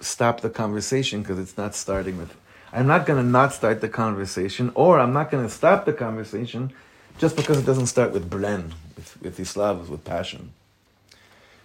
[0.00, 2.34] stop the conversation because it's not starting with.
[2.72, 5.92] I'm not going to not start the conversation, or I'm not going to stop the
[5.92, 6.72] conversation
[7.18, 10.54] just because it doesn't start with bren, with with Islavs, with passion.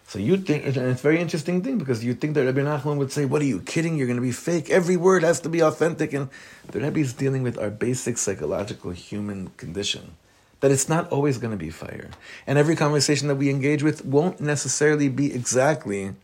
[0.06, 2.98] So you think, and it's a very interesting thing because you think that Rabbi Nachman
[2.98, 3.96] would say, "What are you kidding?
[3.96, 4.70] You're going to be fake.
[4.70, 6.28] Every word has to be authentic." And
[6.72, 10.18] the Rebbe is dealing with our basic psychological human condition
[10.64, 12.10] that it's not always going to be fire,
[12.48, 16.16] and every conversation that we engage with won't necessarily be exactly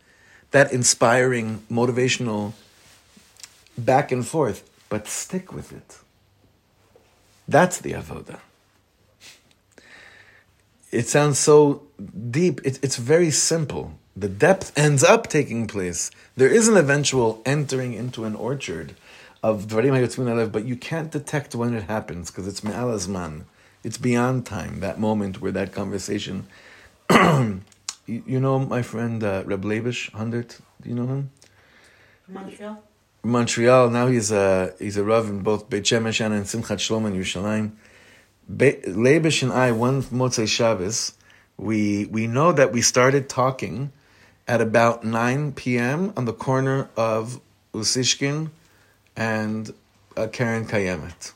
[0.50, 2.54] that inspiring, motivational
[3.76, 4.64] back and forth.
[4.88, 5.98] But stick with it.
[7.46, 8.40] That's the avoda
[10.92, 11.82] it sounds so
[12.30, 12.60] deep.
[12.64, 13.98] It, it's very simple.
[14.16, 16.10] The depth ends up taking place.
[16.36, 18.94] There is an eventual entering into an orchard
[19.42, 23.44] of Dvarim but you can't detect when it happens because it's Me'al Azman.
[23.82, 26.46] It's beyond time, that moment where that conversation.
[27.10, 27.62] you,
[28.06, 30.58] you know my friend uh, Reb Leibish, Hundert?
[30.82, 31.30] Do you know him?
[32.28, 32.82] Montreal?
[33.22, 33.90] Montreal.
[33.90, 37.72] Now he's a he's a rav in both Beit Shemesh and Simchat Shalom in Yerushalayim.
[38.54, 41.14] Be- Leibish and I one Motzei Shabbos.
[41.56, 43.92] We we know that we started talking
[44.48, 46.12] at about nine p.m.
[46.16, 47.40] on the corner of
[47.74, 48.50] Usishkin
[49.16, 49.72] and
[50.16, 51.32] uh, Keren Kayemet.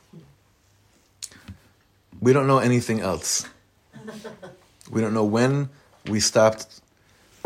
[2.21, 3.47] We don't know anything else.
[4.89, 5.69] We don't know when
[6.07, 6.81] we stopped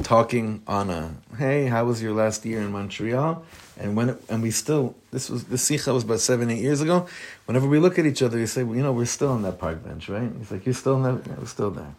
[0.04, 3.44] talking on a hey, how was your last year in Montreal?
[3.78, 6.82] And when it, and we still this was the sicha was about seven eight years
[6.82, 7.08] ago.
[7.46, 9.60] Whenever we look at each other, we say, well, you know, we're still on that
[9.60, 10.30] park bench, right?
[10.38, 11.94] He's like, you're still in that, yeah, we're still there.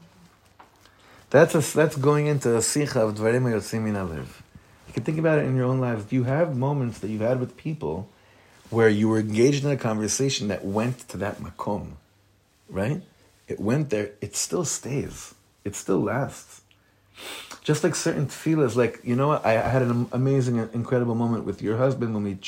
[1.31, 4.27] That's a, that's going into a sicha of dvarim hayotzim min halev.
[4.89, 6.05] You can think about it in your own lives.
[6.05, 8.09] Do you have moments that you've had with people
[8.71, 11.93] where you were engaged in a conversation that went to that makom,
[12.71, 13.03] right?
[13.49, 14.13] It went there.
[14.21, 15.35] It still stays.
[15.65, 16.63] It still lasts.
[17.63, 19.45] Just like certain tefillahs, like you know, what?
[19.45, 22.39] I, I had an amazing, incredible moment with your husband when we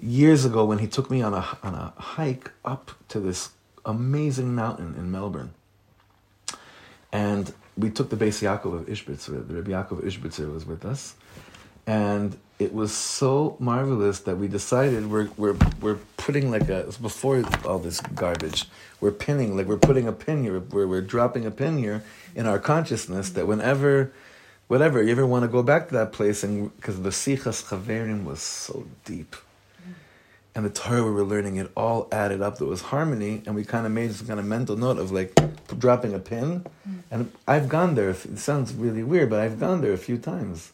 [0.00, 3.50] years ago when he took me on a on a hike up to this
[3.84, 5.52] amazing mountain in Melbourne,
[7.12, 9.46] and we took the Beis Yaakov of Ishbitzer.
[9.46, 11.14] The Rabbi Yaakov of Ishbitzer was with us,
[11.86, 17.44] and it was so marvelous that we decided we're we're we're putting like a before
[17.66, 18.64] all this garbage.
[19.00, 20.60] We're pinning like we're putting a pin here.
[20.60, 22.02] We're we're dropping a pin here
[22.34, 24.12] in our consciousness that whenever,
[24.68, 28.24] whatever you ever want to go back to that place and because the sichas chaverim
[28.24, 29.36] was so deep.
[30.54, 32.56] And the Torah we were learning, it all added up.
[32.56, 35.38] There was harmony, and we kind of made some kind of mental note of like
[35.78, 36.64] dropping a pin.
[36.88, 37.02] Mm.
[37.10, 38.08] And I've gone there.
[38.08, 40.72] It sounds really weird, but I've gone there a few times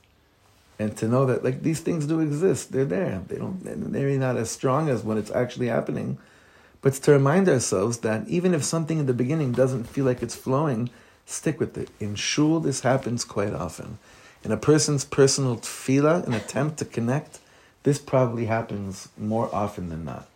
[0.83, 2.73] and to know that like these things do exist.
[2.73, 3.23] They're there.
[3.29, 6.19] They don't they're maybe not as strong as when it's actually happening
[6.83, 10.35] but to remind ourselves that even if something in the beginning doesn't feel like it's
[10.35, 10.91] flowing
[11.25, 11.89] stick with it.
[12.01, 13.99] In shul this happens quite often.
[14.45, 17.39] In a person's personal tefillah an attempt to connect
[17.85, 20.29] this probably happens more often than not.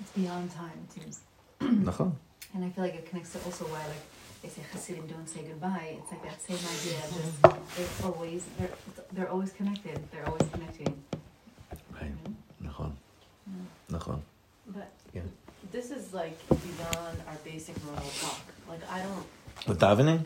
[0.00, 1.20] It's beyond time, seems.
[2.54, 4.00] And I feel like it connects to also why, like,
[4.46, 5.96] they say Hasidim don't say goodbye.
[5.98, 6.98] It's like that same idea.
[7.04, 7.76] of Just mm-hmm.
[7.76, 8.70] they're always they're
[9.12, 9.98] they're always connected.
[10.12, 10.92] They're always connecting.
[11.92, 12.12] right
[12.62, 12.92] Nachon.
[13.50, 13.66] Mm.
[13.98, 14.20] Nachon.
[14.68, 15.22] But Yeah.
[15.72, 18.40] this is like beyond our basic normal talk.
[18.68, 19.26] Like I don't
[19.66, 20.20] with davening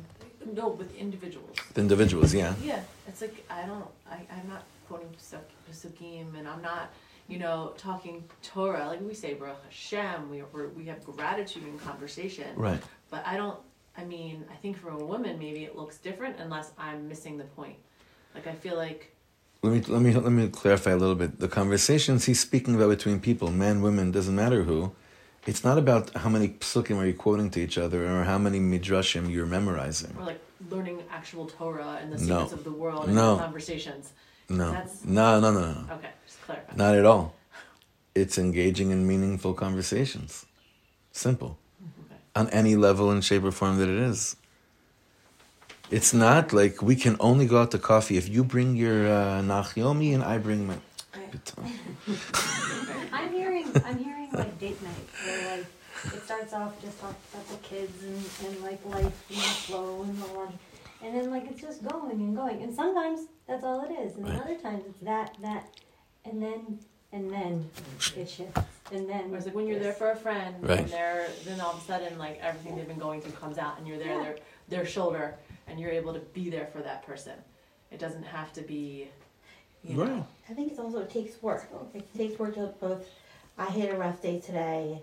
[0.54, 1.56] know with individuals.
[1.68, 3.88] with individuals yeah Yeah, it's like I don't.
[4.10, 6.90] I I'm not quoting Pesuk- Pesukim, and I'm not,
[7.28, 8.86] you know, talking Torah.
[8.88, 12.50] Like we say Baruch Hashem, we we're, we have gratitude in conversation.
[12.56, 13.58] right But I don't.
[14.00, 17.44] I mean, I think for a woman, maybe it looks different unless I'm missing the
[17.44, 17.76] point.
[18.34, 19.14] Like I feel like
[19.62, 21.38] Let me let me let me clarify a little bit.
[21.38, 24.92] The conversations he's speaking about between people, men, women, doesn't matter who.
[25.46, 28.58] It's not about how many psukim are you quoting to each other or how many
[28.60, 30.14] midrashim you're memorizing.
[30.16, 32.40] we're like learning actual Torah and the No.
[32.42, 33.36] of the world and No.
[33.38, 34.12] conversations.
[34.48, 36.72] No, That's- no, no, no, no, Okay, just clarify.
[36.76, 37.34] not at all.
[38.14, 40.44] It's engaging in meaningful conversations.
[41.12, 41.52] Simple.
[42.34, 44.36] On any level and shape or form that it is.
[45.90, 49.40] It's not like we can only go out to coffee if you bring your uh,
[49.42, 50.76] nachyomi and I bring my.
[53.12, 55.66] I'm hearing, I'm hearing like date night, where like
[56.14, 60.02] it starts off just talk about the kids and, and like life and the flow
[60.02, 60.54] and the lunch,
[61.02, 64.24] and then like it's just going and going, and sometimes that's all it is, and
[64.24, 64.42] then Right.
[64.42, 65.68] other times it's that that,
[66.24, 66.78] and then
[67.12, 67.68] and then
[68.16, 68.60] it shifts,
[68.92, 69.30] and then.
[69.30, 70.80] Whereas like when you're there for a friend Right.
[70.80, 73.78] and they're then all of a sudden like everything they've been going through comes out
[73.78, 74.22] and you're there Yeah.
[74.22, 74.36] their
[74.68, 75.34] their shoulder
[75.66, 77.34] and you're able to be there for that person.
[77.90, 79.08] It doesn't have to be
[79.84, 80.24] you know Right.
[80.48, 81.68] I think it's also it takes work.
[81.94, 83.06] It takes work to both.
[83.58, 85.02] I had a rough day today.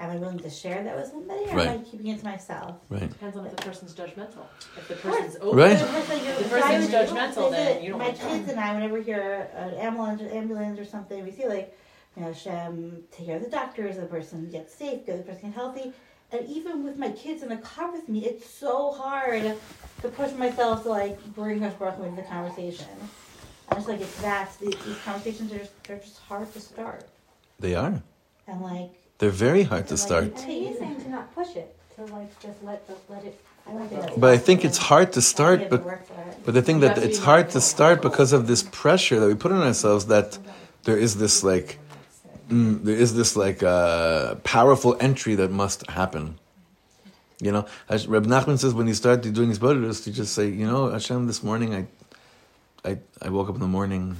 [0.00, 1.68] Am I willing to share that with somebody, or Right.
[1.68, 2.74] am I keeping it to myself?
[2.88, 3.08] Right.
[3.08, 4.46] depends on if the person's judgmental.
[4.76, 5.14] If the course.
[5.16, 5.78] person's open Right.
[5.78, 5.84] The
[6.42, 9.48] The person's judgmental, then you don't My want to kids and I, whenever we hear
[9.54, 11.76] an ambulance, ambulance or something, we see like,
[12.16, 15.22] you know, Shem, um, take care of the doctors, the person gets safe, good, the
[15.22, 15.92] person gets healthy.
[16.30, 19.54] And even with my kids in the car with me, it's so hard
[20.02, 22.86] to push myself to like bring us back into the conversation.
[23.68, 27.06] And it's like it's that these, these conversations are just, they're just hard to start.
[27.58, 28.02] They are.
[28.46, 30.24] And like They're very hard to like, start.
[30.24, 33.38] And the easy thing to not push it, to like just let the let it.
[33.66, 36.38] I don't think that's But I think it's hard to start, but work for it.
[36.44, 39.52] But the thing that it's hard to start because of this pressure that we put
[39.52, 40.38] on ourselves that
[40.84, 41.78] there is this like
[42.51, 46.37] mm, there is this like uh, powerful entry that must happen.
[47.39, 50.49] You know, as Reb Nachman says when you start doing these bodhidus, you just say,
[50.49, 51.87] you know, Hashem, this morning I,
[52.83, 54.17] I, I woke up in the morning,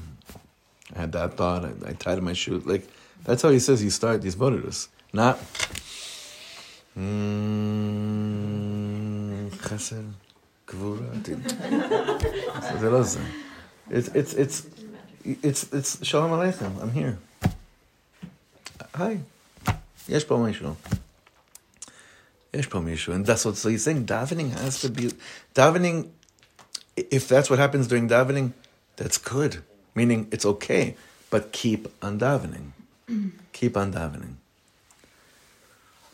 [0.95, 2.61] I had that thought, I, I tied my shoe.
[2.65, 2.87] Like
[3.23, 5.39] that's how he says you start these bodhidus, not.
[6.97, 7.09] Mm,
[9.51, 10.13] chesed,
[10.67, 11.11] gvura.
[12.79, 13.19] זה לא זה.
[13.89, 14.67] It's, it's, it's,
[15.43, 16.81] It's it's Shalom Aleichem.
[16.81, 17.17] I'm here.
[18.95, 19.17] Hi.
[20.09, 20.73] יש פה מישהו.
[22.53, 23.13] יש פה מישהו.
[23.13, 24.05] And that's what so he's saying.
[24.05, 25.11] Davening has to be
[25.55, 26.07] davening.
[26.95, 28.53] If that's what happens during davening,
[28.95, 29.57] that's good.
[29.95, 30.95] Meaning it's okay,
[31.29, 32.71] but keep on davening.
[33.53, 34.33] keep on davening.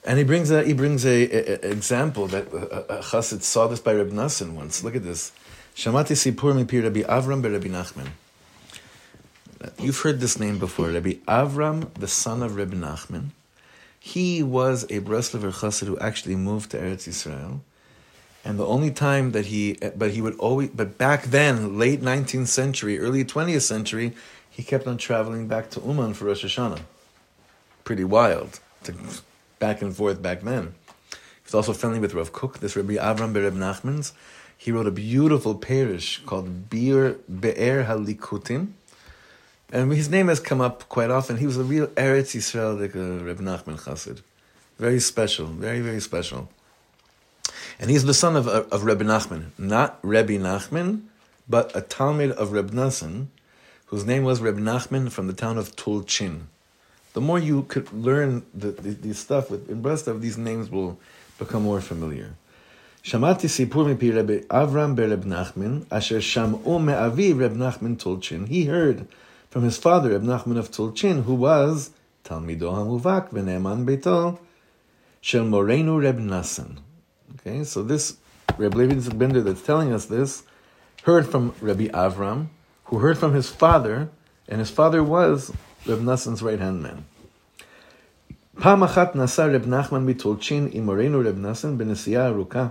[0.06, 3.68] And he brings a he brings a, a- a example that a, a chassid saw
[3.68, 4.84] this by Reb Nassim once.
[4.84, 5.32] Look at this.
[5.76, 8.10] Shamati sipur mipi Rabbi Avram be Rabbi Nachman.
[9.79, 13.31] You've heard this name before, Rabbi Avram, the son of Rabbi Nachman.
[13.99, 17.61] He was a Breslover chassid who actually moved to Eretz Yisrael.
[18.45, 22.47] And the only time that he, but he would always, but back then, late 19th
[22.47, 24.15] century, early 20th century,
[24.49, 26.81] he kept on traveling back to Uman for Rosh Hashanah.
[27.83, 28.95] Pretty wild, to,
[29.59, 30.75] back and forth back then.
[31.11, 34.13] He was also friendly with Rav Kook, this Rabbi Avram Bereb Nachman's.
[34.57, 38.75] He wrote a beautiful parish called Be'er, Be'er HaLikutim.
[39.71, 41.37] And his name has come up quite often.
[41.37, 42.35] He was a real Eretz
[42.81, 44.23] like a Reb Nachman Chassid.
[44.79, 46.49] Very special, very, very special.
[47.79, 49.51] And he's the son of, uh, of Reb Nachman.
[49.59, 51.03] Not Rebbe Nachman,
[51.49, 53.27] but a Talmud of Reb Nassan,
[53.87, 56.47] whose name was Reb Nachman from the town of Tulchin.
[57.13, 60.99] The more you could learn the, the, the stuff with, in Breslov, these names will
[61.39, 62.35] become more familiar.
[63.03, 68.47] שמעתי סיפור מפי רבי אברהם ברב נחמן, אשר שמעו מאבי Reb Nachman טולצ'ין.
[68.49, 69.07] He heard
[69.51, 71.91] from his father, Ibn Nachman of Tulchin, who was
[72.25, 74.39] Talmido HaMuvak v'ne'eman beito
[75.21, 76.79] shel Morenu Reb Nassan.
[77.35, 78.17] Okay, so this
[78.57, 80.43] Reb Levi Yitzchak Bender that's telling us this
[81.05, 82.49] heard from Rabbi Avram,
[82.85, 84.11] who heard from his father,
[84.49, 85.53] and his father was
[85.87, 87.05] Reb Nassan's right-hand man.
[88.61, 92.67] פעם אחת נסע רב נחמן מטולצ'ין עם מורנו רב נסן בנסיעה ארוכה.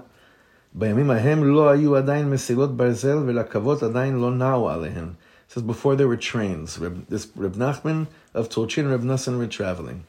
[0.73, 5.09] בימים ההם לא היו עדיין מסילות ברזל ולרכבות עדיין לא נעו עליהן
[5.47, 6.77] says before there were trains.
[6.77, 10.05] Reb, this Reb Nachman of Tulchin, Reb Nassan were traveling.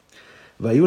[0.59, 0.79] They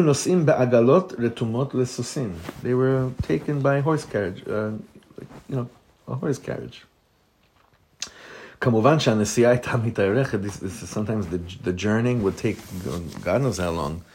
[2.75, 4.71] were taken by horse carriage, uh,
[5.49, 5.69] you know,
[6.07, 6.85] a horse carriage.
[8.61, 9.95] Kamuvan shanesiya tamit
[10.61, 12.59] This sometimes the the journey would take
[13.23, 14.05] God knows how long.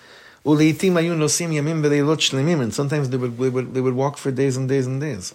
[0.46, 2.62] Uleitim ayu nosim yamim v'leilot shlemim.
[2.62, 5.34] And sometimes they would, they would they would walk for days and days and days.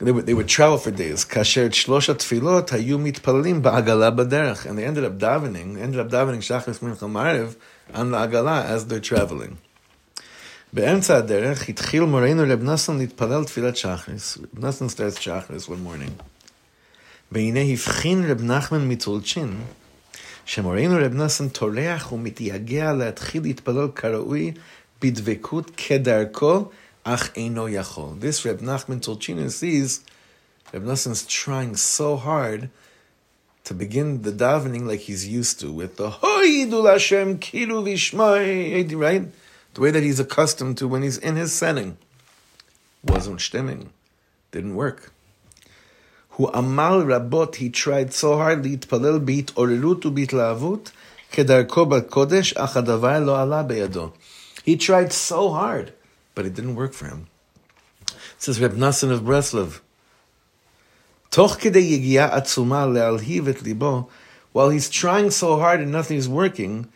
[0.00, 1.24] They would, they would travel for days.
[1.28, 4.66] כאשר את שלוש התפילות היו מתפללים בעגלה בדרך.
[4.66, 7.54] And they ended up davening, ended up davening שחרס מנחה מערב
[7.92, 9.54] on the עגלה as they're traveling.
[10.72, 14.38] באמצע הדרך התחיל מורנו רב נסן להתפלל תפילת שחרס.
[14.38, 16.22] רב נסן starts שחרס one morning.
[17.32, 19.56] והנה הבחין רב נחמן מטולצ'ין,
[20.44, 24.52] שמורנו רב נסן טורח ומתייגע להתחיל להתפלל כראוי
[25.02, 26.70] בדבקות כדרכו,
[27.04, 28.14] אך אינו יכול.
[28.20, 30.00] This Reb Nachman Tolchina sees
[30.72, 32.70] Reb Nassan's trying so hard
[33.64, 39.24] to begin the davening like he's used to, with the Hoidul Hashem Kilu Vishmai, right?
[39.74, 41.98] The way that he's accustomed to when he's in his setting.
[43.04, 43.88] Wasn't stimming.
[44.52, 45.12] Didn't work.
[46.36, 50.90] הוא עמל רבות, he tried so hard להתפלל בהתעוררות ובהתלהבות,
[51.32, 54.10] כדרכו בקודש, אך הדבר לא עלה בידו.
[54.66, 55.90] He tried so hard,
[56.35, 57.27] but it didn't work for him.
[58.09, 59.81] It says Reb Nassan of Breslov.
[64.53, 66.89] While he's trying so hard and nothing is working,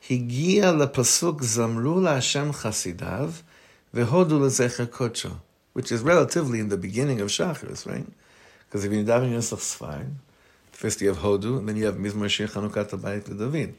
[0.00, 3.42] he הגיע לפסוק zamru להשם chasidav
[3.94, 5.30] והודו לזכר kocha,
[5.74, 8.06] which is relatively in the beginning of Shacharis, right?
[8.66, 10.06] Because if you're davening yourself, Sfar,
[10.72, 13.74] first you have Hodu, and then you have Mizmor Shir Chanukat Abayit David.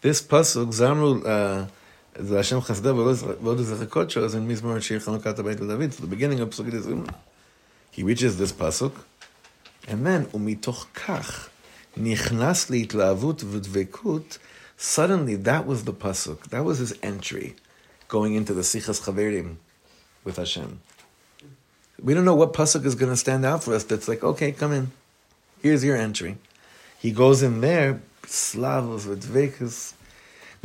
[0.00, 1.66] This pasuk, Zamru uh,
[2.17, 5.93] uh, the Hashem Chasda Vodu Zechakocho, is in Mizmor Shir Chanukat Abayit David.
[5.93, 6.87] So the beginning of Pesukit is
[7.91, 8.93] He reaches this pasuk,
[9.87, 11.49] and then, umitoch kach,
[11.97, 14.37] nichnas להתלהבות ודבקות,
[14.77, 16.49] suddenly that was the pasuk.
[16.49, 17.55] That was his entry,
[18.07, 19.57] going into the Sichas Chaverim
[20.23, 20.79] with Hashem.
[22.01, 23.83] We don't know what pasuk is going to stand out for us.
[23.83, 24.91] That's like, okay, come in.
[25.61, 26.37] Here's your entry.
[26.97, 29.23] He goes in there, slavos with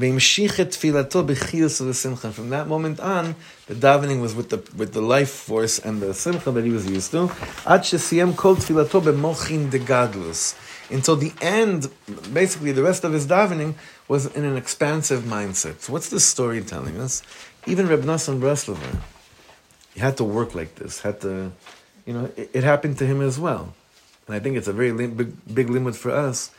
[0.01, 0.17] from
[2.49, 3.35] that moment on,
[3.67, 6.89] the davening was with the with the life force and the simcha that he was
[6.89, 7.25] used to.
[7.67, 10.55] Ad shesiyem kol degadlus.
[10.89, 11.89] Until the end,
[12.33, 13.75] basically, the rest of his davening
[14.07, 15.81] was in an expansive mindset.
[15.81, 17.21] So what's this story telling us?
[17.67, 18.99] Even Reb Nassan Breslover,
[19.93, 21.01] he had to work like this.
[21.01, 21.51] Had to,
[22.07, 23.75] you know, it, it happened to him as well.
[24.25, 26.49] And I think it's a very big, big limit for us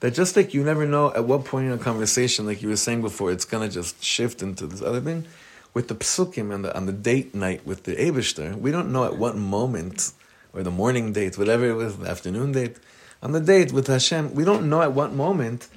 [0.00, 2.76] that just like you never know at what point in a conversation, like you were
[2.76, 5.26] saying before, it's gonna just shift into this other thing.
[5.72, 9.04] With the psukim and the, on the date night with the Abishter, we don't know
[9.04, 10.12] at what moment,
[10.52, 12.76] or the morning date, whatever it was, the afternoon date,
[13.22, 15.68] on the date with Hashem, we don't know at what moment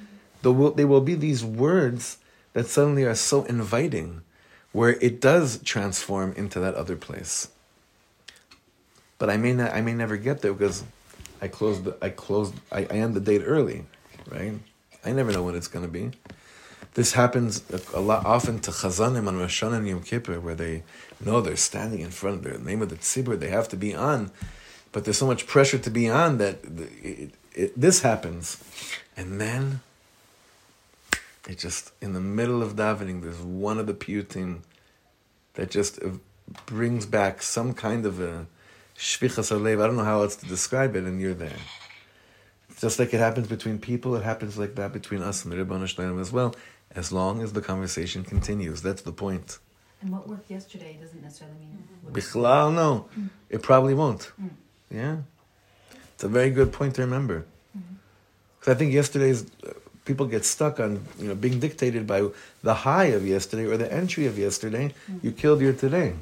[0.42, 2.18] there will, there will be these words
[2.52, 4.22] that suddenly are so inviting,
[4.72, 7.48] where it does transform into that other place.
[9.18, 10.84] But I may not, I may never get there because
[11.40, 13.86] I closed, the, I closed, I, I end the date early,
[14.30, 14.54] right?
[15.04, 16.10] I never know when it's going to be.
[16.94, 17.62] This happens
[17.94, 20.82] a lot often to Chazanim on Rosh Hashanah and Yom Kippur, where they
[21.24, 23.94] know they're standing in front of the name of the tzibur, they have to be
[23.94, 24.30] on,
[24.92, 26.58] but there's so much pressure to be on that
[27.02, 28.62] it, it, this happens,
[29.16, 29.80] and then
[31.48, 34.60] it just in the middle of davening, there's one of the piyutim
[35.54, 35.98] that just
[36.66, 38.46] brings back some kind of a
[38.96, 39.52] shvichas.
[39.52, 41.56] I don't know how else to describe it, and you're there.
[42.80, 45.82] Just like it happens between people, it happens like that between us and the Ribbon
[45.82, 46.54] Shloim as well,
[46.94, 48.82] as long as the conversation continues.
[48.82, 49.58] That's the point.
[50.00, 51.82] And what worked yesterday doesn't necessarily mean.
[52.02, 53.08] what- Bichlal, no.
[53.50, 54.30] It probably won't.
[54.40, 54.50] Mm.
[54.90, 55.16] Yeah.
[56.14, 57.44] It's a very good point to remember.
[58.60, 59.72] Because I think yesterday's uh,
[60.04, 62.28] people get stuck on you know being dictated by
[62.62, 64.94] the high of yesterday or the entry of yesterday.
[65.22, 66.14] You killed your today.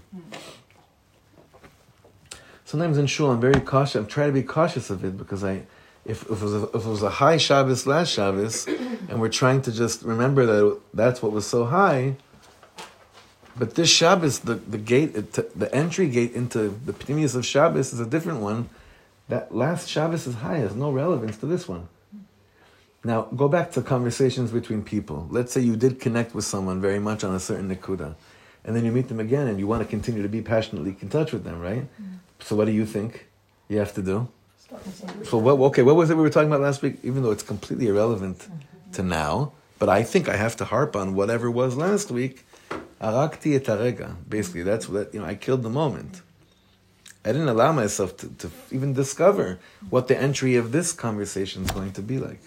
[2.64, 3.94] Sometimes in shul, I'm very cautious.
[3.94, 5.62] I'm trying to be cautious of it because I,
[6.08, 8.66] if, if, it was a, if it was a high Shabbos last Shabbos,
[9.08, 12.16] and we're trying to just remember that that's what was so high.
[13.58, 17.92] But this Shabbos, the, the gate, it- the entry gate into the Pneumius of Shabbos
[17.92, 18.68] is a different one.
[19.28, 21.88] That last Shabbos is high, has no relevance to this one.
[23.02, 25.26] Now, go back to conversations between people.
[25.30, 28.14] Let's say you did connect with someone very much on a certain Nakuda,
[28.64, 31.08] and then you meet them again and you want to continue to be passionately in
[31.08, 31.82] touch with them, right?
[31.82, 32.16] Mm-hmm.
[32.40, 33.26] So, what do you think
[33.68, 34.28] you have to do?
[35.24, 36.96] So, what, okay, what was it we were talking about last week?
[37.02, 38.48] Even though it's completely irrelevant
[38.92, 42.44] to now, but I think I have to harp on whatever was last week.
[43.00, 44.16] Arakti etarega.
[44.28, 46.22] Basically, that's what, you know, I killed the moment.
[47.24, 49.58] I didn't allow myself to, to even discover
[49.90, 52.40] what the entry of this conversation is going to be like.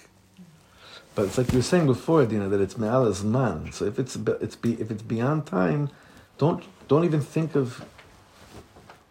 [1.15, 3.71] But it's like you were saying before, Dina, that it's me'al man.
[3.73, 5.89] So if it's it's be, if it's beyond time,
[6.37, 7.83] don't don't even think of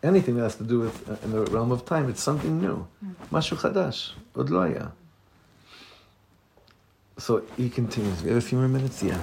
[0.01, 2.09] anything that has to do with uh, in the realm of time.
[2.09, 2.87] It's something new,
[3.31, 4.91] mashu chadash, od lo haya.
[7.17, 8.23] So he continues.
[8.23, 9.03] We have a few more minutes.
[9.03, 9.21] Yeah.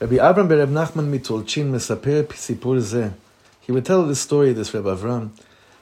[0.00, 3.08] Rabbi Avram ברב נחמן מתולצ'ין מספר סיפור זה.
[3.66, 5.28] He would tell the story of this Rabbi Avram.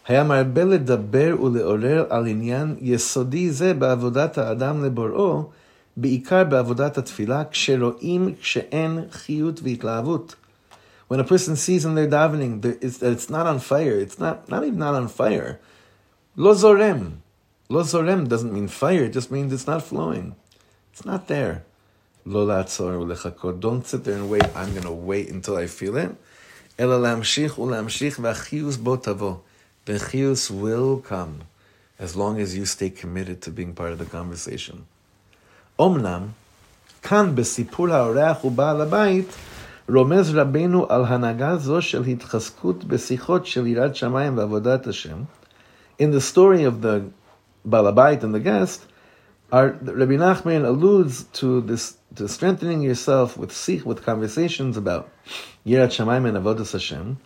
[0.09, 5.51] היה מרבה לדבר ולעורר על עניין יסודי זה בעבודת האדם לבוראו,
[5.97, 10.34] בעיקר בעבודת התפילה, כשרואים כשאין חיות והתלהבות.
[11.12, 14.47] When a person sees in their davening that it's, it's not on fire, it's not,
[14.47, 15.59] not even not on fire.
[16.38, 17.18] Lo zorem.
[17.68, 20.38] Lo zorem doesn't mean fire, it just means it's not flowing.
[20.93, 21.66] It's not there.
[22.24, 26.16] Lo latzor Don't sit there and wait, I'm going to wait until I feel it.
[26.80, 29.41] Ela lamshich ulamshich vachius botavo.
[29.84, 31.41] The will come
[31.99, 34.86] as long as you stay committed to being part of the conversation.
[35.78, 36.30] Omnam,
[37.01, 38.88] kan besipur ha'orech u'ba'al
[39.90, 45.22] רומז רבנו על הנהגה זו של התחזקות בשיחות של יראת שמיים ועבודת השם.
[45.99, 47.01] In the story of the
[47.64, 48.86] בעל הבית and the guest,
[49.53, 55.09] our, Rabbi Nachman alludes to this to strengthening yourself with sikh, with conversations about
[55.66, 57.16] Yirat Shamayim and Avodas Hashem,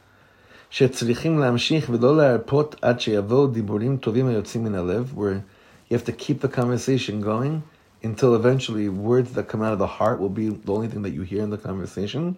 [0.71, 5.43] שצריכים להמשיך ולא להרפות עד שיבואו דיבורים טובים היוצאים מן הלב, where
[5.91, 7.63] you have to keep the conversation going
[8.03, 11.11] until eventually words that come out of the heart will be the only thing that
[11.11, 12.37] you hear in the conversation.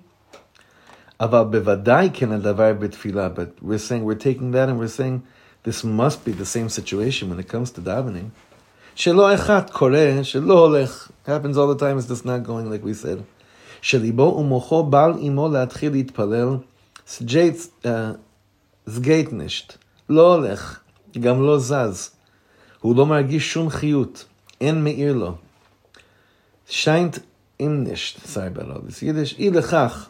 [1.20, 1.52] but
[3.62, 5.22] we're saying, we're taking that and we're saying,
[5.62, 8.30] this must be the same situation when it comes to davening.
[8.94, 12.92] שלא אחד קורא, שלא הולך, happens all the time, it's just not going like we
[12.92, 13.22] said.
[13.82, 16.56] שליבו ומוחו בעל עמו להתחיל להתפלל,
[18.88, 19.72] סגייט נשט,
[20.08, 20.80] לא הולך,
[21.20, 22.10] גם לא זז.
[22.80, 24.24] הוא לא מרגיש שום חיות,
[24.60, 25.34] אין מאיר לו.
[26.68, 27.18] שיינט
[27.60, 30.08] אם נשט, sorry about all this יידיש, אי לכך.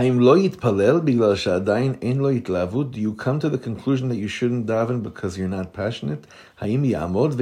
[0.00, 2.92] Haim loit yitpalel biglal shadain ein lo yitlavut.
[2.92, 6.24] Do you come to the conclusion that you shouldn't daven because you're not passionate?
[6.56, 7.36] Haim yamod.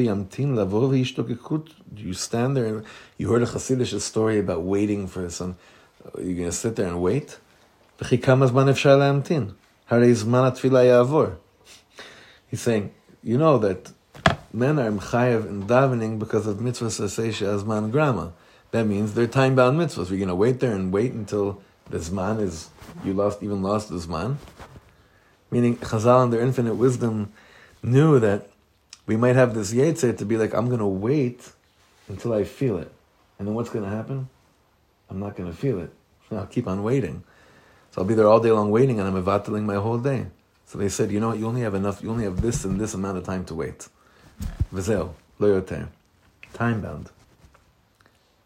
[1.94, 2.66] Do you stand there?
[2.66, 2.84] And,
[3.16, 5.54] you heard a chassidish story about waiting for some.
[6.16, 7.38] You're going to sit there and wait?
[8.00, 9.54] V'chi kama zman.
[9.88, 11.36] Harei zman atfila yavor.
[12.48, 12.92] He's saying,
[13.22, 13.92] you know that
[14.52, 18.32] men are mchayev in davening because of mitzvah sasesha azman grama.
[18.72, 20.10] That means they're time-bound mitzvahs.
[20.10, 22.70] We're going to wait there and wait until this man is
[23.04, 24.38] you lost even lost this man.
[25.50, 27.32] Meaning Chazal in their infinite wisdom
[27.82, 28.48] knew that
[29.06, 31.50] we might have this yetzer to be like, I'm gonna wait
[32.08, 32.92] until I feel it.
[33.38, 34.28] And then what's gonna happen?
[35.08, 35.90] I'm not gonna feel it.
[36.30, 37.24] I'll keep on waiting.
[37.90, 40.26] So I'll be there all day long waiting and I'm evatling my whole day.
[40.66, 42.78] So they said, you know what, you only have enough, you only have this and
[42.78, 43.88] this amount of time to wait.
[44.70, 45.88] Vizel, loyoter.
[46.52, 47.08] Time bound.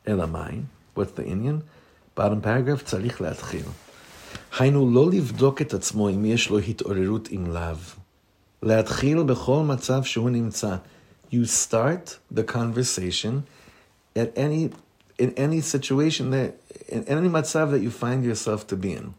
[0.07, 0.65] Elamai,
[0.95, 1.65] what's the Indian?
[2.18, 3.66] bottom paragraph, צריך להתחיל.
[4.60, 7.78] היינו לא לבדוק את עצמו אם יש לו התעוררות עם לאו.
[8.64, 10.76] להתחיל בכל מצב שהוא נמצא.
[11.32, 13.44] You start the conversation
[14.16, 14.70] at any,
[15.20, 16.52] in any situation that,
[16.90, 19.14] in any מצב that you find yourself to be in.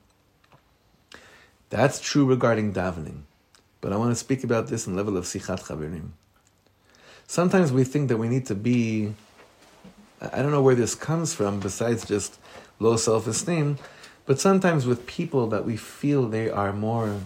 [1.71, 3.25] That's true regarding davening.
[3.81, 6.09] But I want to speak about this in level of sichat chaverim.
[7.27, 9.15] Sometimes we think that we need to be,
[10.32, 12.40] I don't know where this comes from besides just
[12.80, 13.78] low self-esteem,
[14.26, 17.22] but sometimes with people that we feel they are more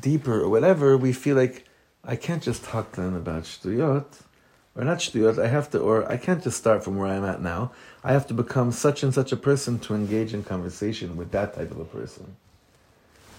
[0.00, 1.64] deeper or whatever, we feel like
[2.04, 4.04] I can't just talk to them about shtuyot,
[4.74, 5.42] or not shtuyot.
[5.42, 7.72] I have to, or I can't just start from where I'm at now.
[8.04, 11.54] I have to become such and such a person to engage in conversation with that
[11.54, 12.36] type of a person.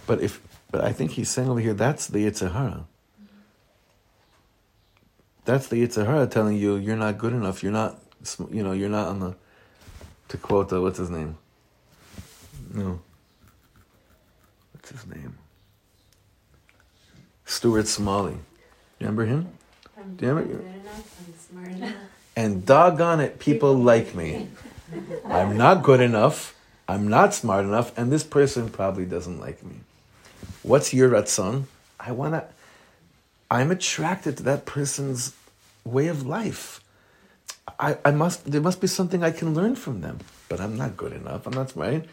[0.08, 2.86] But if, but I think he's saying over here that's the Yetzer Hara.
[5.46, 7.64] That's the Yetzer Hara telling you you're not good enough.
[7.64, 8.00] You're not,
[8.52, 9.36] you know, you're not on the.
[10.30, 11.38] To quote, uh, what's his name?
[12.74, 13.02] No.
[14.74, 15.38] What's his name?
[17.46, 18.38] Stuart Smalley.
[19.00, 19.50] Remember him?
[19.98, 21.96] I'm Do you good enough, I'm smart enough.
[22.36, 24.48] And doggone it, people like me.
[25.26, 26.56] I'm not good enough.
[26.88, 29.76] I'm not smart enough, and this person probably doesn't like me.
[30.64, 31.64] What's your ratzon?
[32.00, 32.48] I wanna.
[33.50, 35.34] I'm attracted to that person's
[35.84, 36.81] way of life.
[37.80, 38.52] I, I must.
[38.52, 40.20] There must be something I can learn from them.
[40.50, 41.48] But I'm not good enough.
[41.48, 42.06] I'm not right.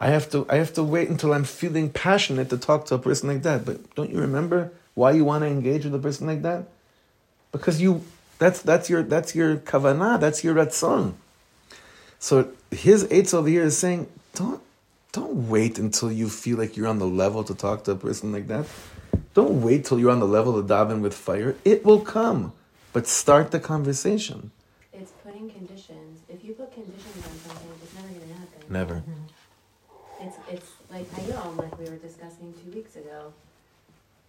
[0.00, 0.46] I have to.
[0.48, 3.64] I have to wait until I'm feeling passionate to talk to a person like that.
[3.64, 6.68] But don't you remember why you want to engage with a person like that?
[7.52, 8.02] Because you.
[8.38, 10.20] That's that's your that's your kavanah.
[10.20, 11.14] That's your ratzon.
[12.18, 14.60] So his eitz over here is saying, don't
[15.12, 18.32] don't wait until you feel like you're on the level to talk to a person
[18.32, 18.66] like that.
[19.32, 21.56] Don't wait till you're on the level to daven with fire.
[21.64, 22.52] It will come,
[22.92, 24.50] but start the conversation.
[24.92, 26.20] It's putting conditions.
[26.28, 28.55] If you put conditions on something, it's never gonna happen.
[28.68, 28.94] Never.
[28.96, 30.26] Mm-hmm.
[30.26, 33.32] It's it's like Hayom, like we were discussing two weeks ago.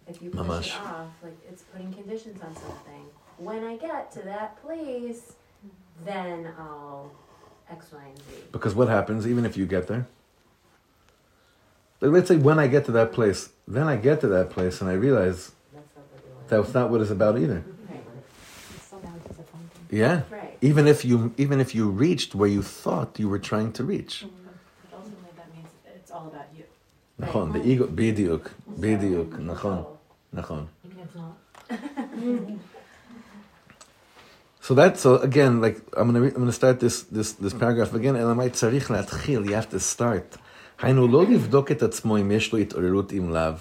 [0.06, 0.66] If you push Mamash.
[0.68, 3.04] it off, like it's putting conditions on something.
[3.36, 5.32] When I get to that place,
[5.64, 6.04] mm-hmm.
[6.04, 7.10] then I'll
[7.70, 8.24] X, Y, and Z.
[8.52, 10.06] Because what happens, even if you get there?
[12.00, 14.80] Like, let's say when I get to that place, then I get to that place
[14.80, 16.48] and I realize That's not what you want.
[16.48, 17.56] that's not what it's about either.
[17.60, 17.92] Mm-hmm.
[17.92, 18.04] Right.
[18.76, 19.77] It's so now disappointing.
[19.89, 20.21] Yeah.
[20.31, 20.57] Right.
[20.61, 24.25] Even if you even if you reached where you thought you were trying to reach.
[24.25, 26.65] But ultimately, that means it's all about you.
[27.21, 29.99] Nachon, the ego, bediuk, bediuk, nachon, So,
[30.35, 30.67] nachon.
[30.85, 31.37] Even if not.
[34.61, 37.93] So that so again, like I'm gonna re- I'm gonna start this this this paragraph
[37.93, 38.15] again.
[38.15, 40.37] Elamai tzarich להתחיל, you have to start.
[40.79, 43.53] היינו לא לבדוק את עצמו אם יש לו התעוררות עם לאו.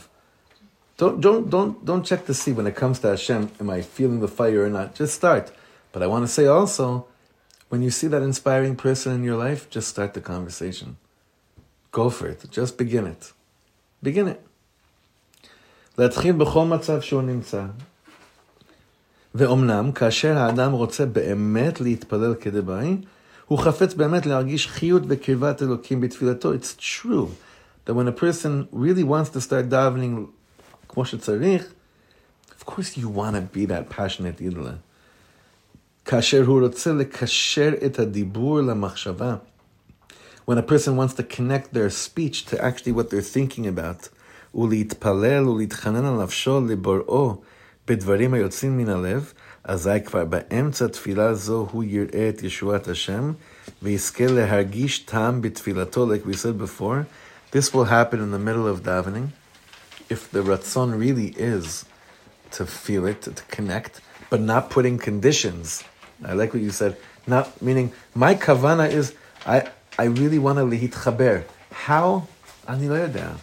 [0.98, 4.20] Don't don't don't don't check to see when it comes to Hashem, am I feeling
[4.20, 4.94] the fire or not?
[4.94, 5.50] Just start.
[5.92, 7.06] But I want to say also,
[7.68, 10.96] when you see that inspiring person in your life, just start the conversation.
[11.90, 12.40] Go for it.
[12.50, 13.32] Just begin it.
[14.02, 14.40] Begin it.
[15.98, 17.64] להתחיל בכל מצב שהוא נמצא.
[19.34, 22.96] ואומנם, כאשר האדם רוצה באמת להתפלל כדבעי,
[23.46, 26.54] הוא חפץ באמת להרגיש חיות וקרבת אלוקים בתפילתו.
[26.54, 27.28] It's true
[27.86, 30.26] that when a person really wants to start davening
[30.88, 31.66] כמו שצריך,
[32.50, 34.72] of course you want to be that passionate אידלה.
[36.06, 39.36] כאשר הוא רוצה לקשר את הדיבור למחשבה,
[40.46, 44.08] when a person wants to connect their speech to actually what they're thinking about,
[44.54, 47.40] ולהתפלל ולהתחנן על נפשו לבוראו
[47.88, 49.32] בדברים היוצאים מן הלב,
[49.64, 53.32] אזי כבר באמצע תפילה זו הוא יראה את ישועת השם,
[53.82, 57.06] ויזכה להרגיש טעם בתפילתו, like we said before.
[57.52, 59.28] This will happen in the middle of davening,
[60.08, 61.84] if the ratzon really is
[62.52, 65.84] to feel it, to connect, but not putting conditions.
[66.23, 66.97] I like what you said.
[67.25, 69.13] Not meaning my kavana is
[69.45, 71.43] I I really want to lihitchaber.
[71.71, 72.27] How?
[72.67, 73.37] Ani lo yodea.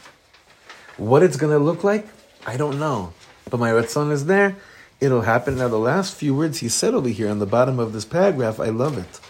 [0.97, 2.07] What it's to look like,
[2.47, 3.13] I don't know.
[3.51, 4.57] But my ratzon is there.
[5.01, 5.59] It'll happen.
[5.59, 8.61] Now, the last few words he said over here on the bottom of this paragraph,
[8.61, 9.21] I love it.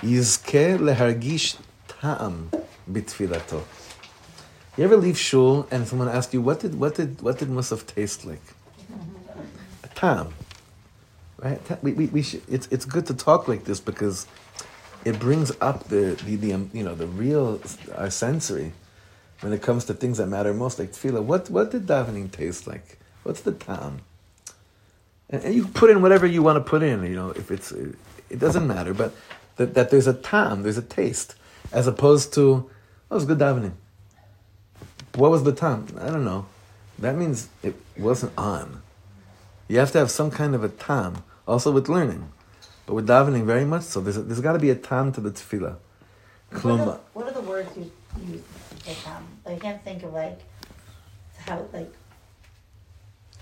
[0.00, 1.56] Yizke lehargish
[1.88, 2.50] ta'am
[2.90, 3.62] bitfilato.
[4.76, 7.84] You ever leave shul and someone asks you, what did, what did, what did Musaf
[7.84, 8.42] taste like?
[9.84, 10.32] A ta'am.
[11.38, 11.60] Right?
[11.82, 14.26] We, we, we should, it's, it's good to talk like this because
[15.04, 17.60] it brings up the, the, the um, you know, the real,
[17.96, 18.72] our sensory
[19.40, 21.22] when it comes to things that matter most, like tefillah.
[21.22, 22.98] What, what did davening taste like?
[23.22, 24.00] What's the ta'am?
[25.30, 27.70] And, and you put in whatever you want to put in, you know, if it's,
[27.70, 29.14] it doesn't matter, but
[29.56, 31.36] that, that there's a ta'am, there's a taste,
[31.72, 32.68] as opposed to,
[33.10, 33.72] oh, was good davening.
[35.14, 35.86] What was the ta'am?
[36.00, 36.46] I don't know.
[36.98, 38.82] That means it wasn't on.
[39.68, 42.30] You have to have some kind of a tam, also with learning.
[42.86, 44.00] But with davening, very much so.
[44.00, 45.76] There's, there's got to be a tam to the tefillah.
[46.50, 47.90] What are, the, what are the words you
[48.26, 48.42] use
[48.84, 50.40] to um, like, I can't think of like
[51.44, 51.92] how like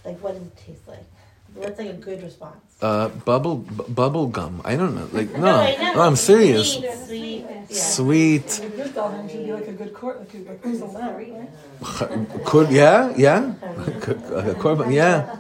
[0.05, 1.05] like what does it taste like?
[1.55, 2.57] What's like a good response?
[2.83, 4.61] Uh, bubble bu- bubble gum.
[4.65, 5.09] I don't know.
[5.13, 5.95] Like no, No, I know.
[5.95, 6.75] no I'm serious.
[6.75, 7.65] Sweet, sweet, yeah.
[7.71, 8.61] Sweet.
[8.77, 11.49] Good dolphin should be like a good court, like a, like a salad,
[11.83, 12.45] right?
[12.45, 13.55] Could yeah yeah.
[14.01, 15.37] Could, uh, korban yeah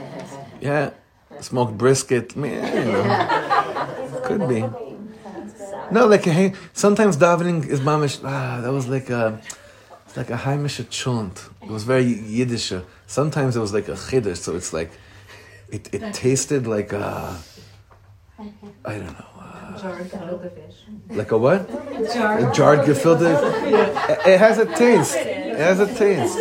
[0.60, 0.90] yeah.
[1.40, 2.36] Smoked brisket.
[2.36, 4.20] Man, you know.
[4.24, 4.60] could be.
[5.90, 8.20] No, like hey, sometimes davening is mamish.
[8.24, 9.40] Ah, that was like a,
[10.06, 11.48] it's like a heimische chant.
[11.62, 12.72] It was very Yiddish.
[13.06, 14.92] Sometimes it was like a chiddush, so it's like,
[15.68, 17.36] it, it tasted like a,
[18.84, 20.76] I don't know, uh, Jarred gefilte fish.
[21.10, 21.60] like a what?
[21.70, 23.30] A jarred gefilte.
[23.66, 25.16] It, it has a taste.
[25.16, 26.38] It has a taste.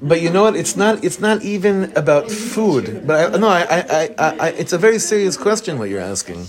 [0.00, 0.56] But you know what?
[0.56, 1.04] It's not.
[1.04, 3.06] It's not even about food.
[3.06, 6.46] But I, no, I, I, I, I, it's a very serious question what you're asking.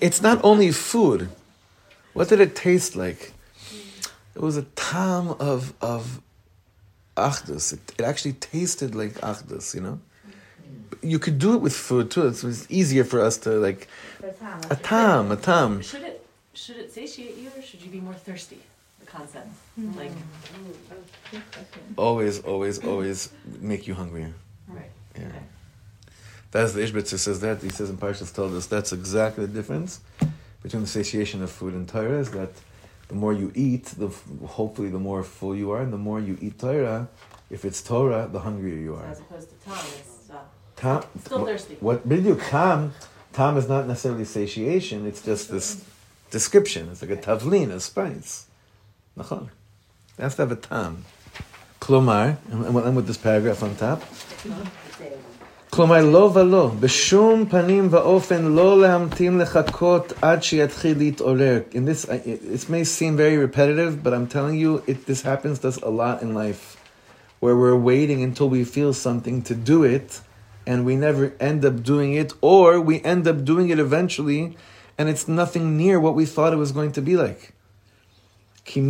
[0.00, 1.28] It's not only food.
[2.12, 3.32] What did it taste like?
[4.34, 6.20] It was a tam of of
[7.16, 7.72] achdus.
[7.72, 9.74] It, it actually tasted like achdus.
[9.74, 10.00] You know.
[11.02, 12.26] You could do it with food too.
[12.28, 13.88] It's, easier for us to like
[14.22, 14.60] a time.
[14.70, 15.82] a tam, a tam.
[15.82, 18.60] Should it should it satiate you or should you be more thirsty?
[19.12, 19.48] The concept,
[19.96, 20.10] like
[21.96, 24.32] Always, always, always make you hungrier.
[24.68, 24.90] right.
[25.18, 25.26] Yeah.
[26.50, 27.62] That's the Ishbitzer says that.
[27.62, 30.00] He says in Parshas Toldos that's exactly the difference
[30.62, 32.50] between the satiation of food and Torah is that
[33.08, 34.08] the more you eat, the
[34.46, 37.08] hopefully the more full you are, and the more you eat Torah,
[37.50, 39.06] if it's Torah, the hungrier you So are.
[39.10, 40.38] as opposed to Tom, it's uh,
[40.76, 41.76] Tam, still what, thirsty.
[41.80, 42.92] what bidyu tam,
[43.32, 45.06] Tom is not necessarily satiation.
[45.06, 45.84] It's just this
[46.30, 46.88] description.
[46.90, 48.46] It's like a tavlin, a spice.
[49.17, 49.49] Nachon.
[50.17, 51.05] It has to have a tam.
[51.79, 54.01] Klomar, and we'll end with this paragraph on top.
[55.69, 61.59] כלומר, לא ולא, בשום פנים ואופן לא להמתין לחכות עד שיתחיל להתעורר.
[61.73, 65.21] In this, I- it, it may seem very repetitive, but I'm telling you, it, this
[65.21, 66.77] happens to us a lot in life,
[67.41, 70.21] where we're waiting until we feel something to do it,
[70.65, 74.57] and we never end up doing it, or we end up doing it eventually,
[74.97, 77.53] and it's nothing near what we thought it was going to be like.
[78.64, 78.80] How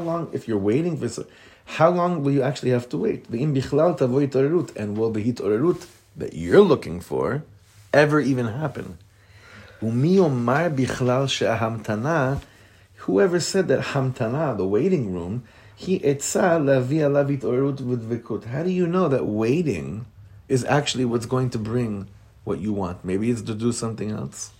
[0.00, 1.24] long, if you're waiting for
[1.64, 3.28] how long will you actually have to wait?
[3.28, 7.44] And will the hitorerut that you're looking for
[7.92, 8.98] ever even happen?
[9.80, 10.66] Whoever
[13.38, 15.44] said that hamtana, the waiting room,
[15.76, 18.46] he etza lavia lavit orut vikut.
[18.46, 20.06] How do you know that waiting
[20.48, 22.08] is actually what's going to bring
[22.42, 23.04] what you want?
[23.04, 24.50] Maybe it's to do something else.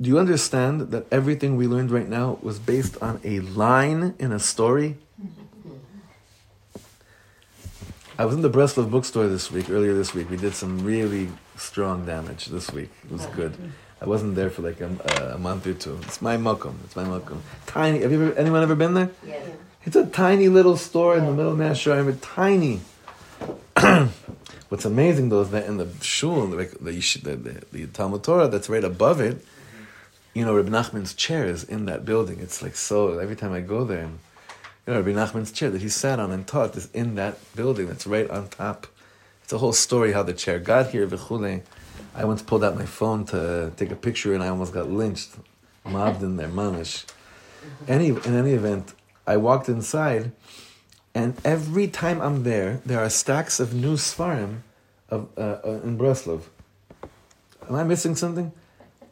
[0.00, 4.30] Do you understand that everything we learned right now was based on a line in
[4.30, 4.96] a story?
[8.16, 10.30] I was in the Breslov bookstore this week, earlier this week.
[10.30, 12.90] We did some really strong damage this week.
[13.04, 13.56] It was good.
[14.00, 15.98] I wasn't there for like a, a month or two.
[16.02, 16.74] It's my makom.
[16.84, 17.40] It's my makom.
[17.66, 18.00] Tiny.
[18.00, 19.10] Have you ever, anyone ever been there?
[19.26, 19.50] Yes.
[19.84, 22.80] It's a tiny little store in the middle of but tiny.
[24.68, 28.48] What's amazing though is that in the shul, like the, the, the, the Talmud Torah
[28.48, 29.44] that's right above it,
[30.38, 32.38] you know, Rabbi Nachman's chair is in that building.
[32.38, 34.04] It's like so, every time I go there,
[34.86, 37.88] you know, Rabbi Nachman's chair that he sat on and taught is in that building
[37.88, 38.86] that's right on top.
[39.42, 41.62] It's a whole story how the chair got here, v'chule.
[42.14, 45.30] I once pulled out my phone to take a picture and I almost got lynched,
[45.84, 47.04] mobbed in there, mamish.
[47.88, 48.94] Any, in any event,
[49.26, 50.30] I walked inside
[51.14, 54.60] and every time I'm there, there are stacks of new Svarim
[55.08, 56.42] of, uh, uh, in Breslov.
[57.68, 58.52] Am I missing something?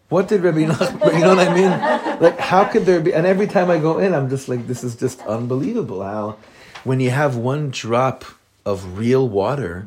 [0.08, 2.20] What did Rabbi Nachman, you know what I mean?
[2.20, 4.84] Like, how could there be, and every time I go in, I'm just like, this
[4.84, 6.36] is just unbelievable how,
[6.84, 8.24] when you have one drop
[8.64, 9.86] of real water,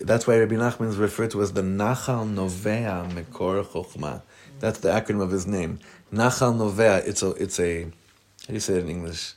[0.00, 4.22] that's why Rabbi Nachman is referred to as the Nachal Novea Mekor Chochma.
[4.60, 5.78] That's the acronym of his name.
[6.12, 9.34] Nachal Novea, it's a, it's a, how do you say it in English?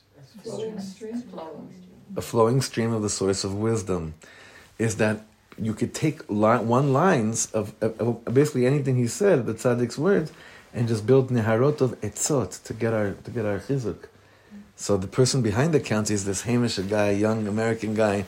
[2.16, 4.14] a flowing stream of the source of wisdom
[4.78, 5.22] is that
[5.58, 10.32] you could take one lines of, of, of basically anything he said, the tzaddik's words,
[10.74, 14.08] and just build neharot of etzot to get our to get our chizuk.
[14.76, 18.26] So the person behind the counter is this Hamish, guy, young American guy,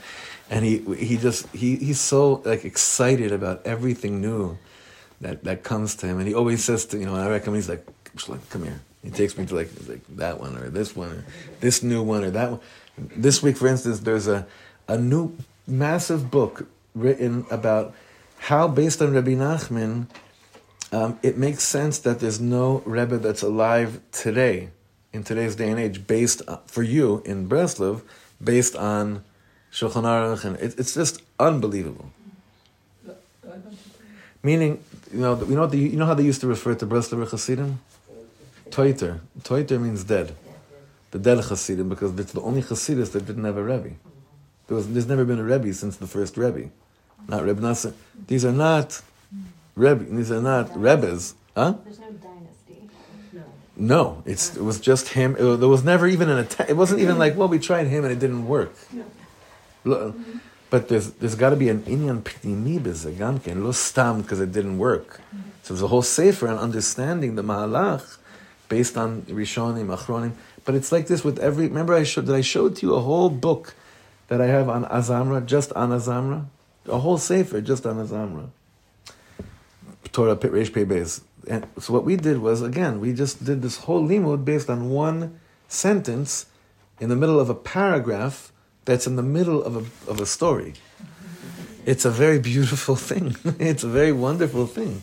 [0.50, 4.58] and he he just he he's so like excited about everything new
[5.20, 7.70] that that comes to him, and he always says to you know I recommend he's
[7.70, 7.86] like
[8.50, 8.80] come here.
[9.04, 11.26] He takes me to like like that one or this one or
[11.60, 12.60] this new one or that one.
[12.98, 14.48] This week, for instance, there's a
[14.88, 15.36] a new
[15.68, 16.66] massive book
[17.00, 17.94] written about
[18.40, 20.08] how, based on Rabbi Nachman,
[20.92, 24.70] um, it makes sense that there's no Rebbe that's alive today,
[25.12, 28.02] in today's day and age, based on, for you in Breslov,
[28.44, 29.24] based on
[29.72, 32.12] Shulchan Aruch, it, it's just unbelievable.
[34.44, 37.30] Meaning, you know, you know, the, you know how they used to refer to Breslover
[37.30, 37.80] Hasidim?
[38.70, 39.20] Toiter.
[39.42, 40.36] Toiter means dead.
[41.12, 43.92] The dead Hasidim, because it's the only Hasidus that didn't have a Rebbe.
[44.68, 46.70] There was, there's never been a Rebbe since the first Rebbe.
[47.28, 47.94] Not Rebbe Nassan.
[48.28, 49.02] These are not
[49.76, 50.04] Rebbe.
[50.06, 51.36] These are not Rebbes.
[51.56, 51.76] Huh?
[51.84, 52.90] There's no dynasty.
[53.76, 55.36] No, it's, it was just him.
[55.38, 56.70] It- there was never even an attack.
[56.70, 58.74] It wasn't even like, well, we tried him and it didn't work.
[59.86, 60.14] Lo-
[60.70, 64.78] But there's there's got to be an inyan pnimi bezagamken lo stam because it didn't
[64.80, 65.22] work.
[65.64, 68.18] So there's a whole sefer and understanding the mahalach
[68.68, 70.34] based on Rishonim, Achronim.
[70.66, 71.68] But it's like this with every.
[71.68, 73.76] Remember, I showed that I showed to you a whole book
[74.28, 76.46] that I have on Azamra, just on Azamra,
[76.88, 78.50] a whole sefer just on Azamra.
[80.12, 81.22] Torah Pit Reish Pei Beis.
[81.48, 84.90] And so what we did was again we just did this whole limud based on
[84.90, 86.48] one sentence
[87.00, 88.52] in the middle of a paragraph
[88.86, 90.74] that's in the middle of a of a story.
[91.86, 93.36] It's a very beautiful thing.
[93.60, 95.02] it's a very wonderful thing.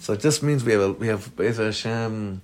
[0.00, 2.40] So it just means we have a, we have Be'ez Hashem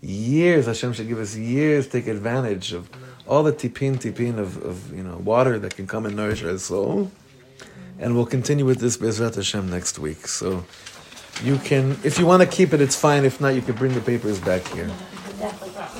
[0.00, 0.66] years.
[0.66, 2.88] Hashem should give us years to take advantage of
[3.26, 6.58] all the tipin tipin of, of you know water that can come and nourish our
[6.58, 7.10] soul.
[7.98, 10.26] And we'll continue with this Bezrat Hashem next week.
[10.26, 10.64] So
[11.42, 13.24] you can, if you want to keep it, it's fine.
[13.24, 14.90] If not, you can bring the papers back here.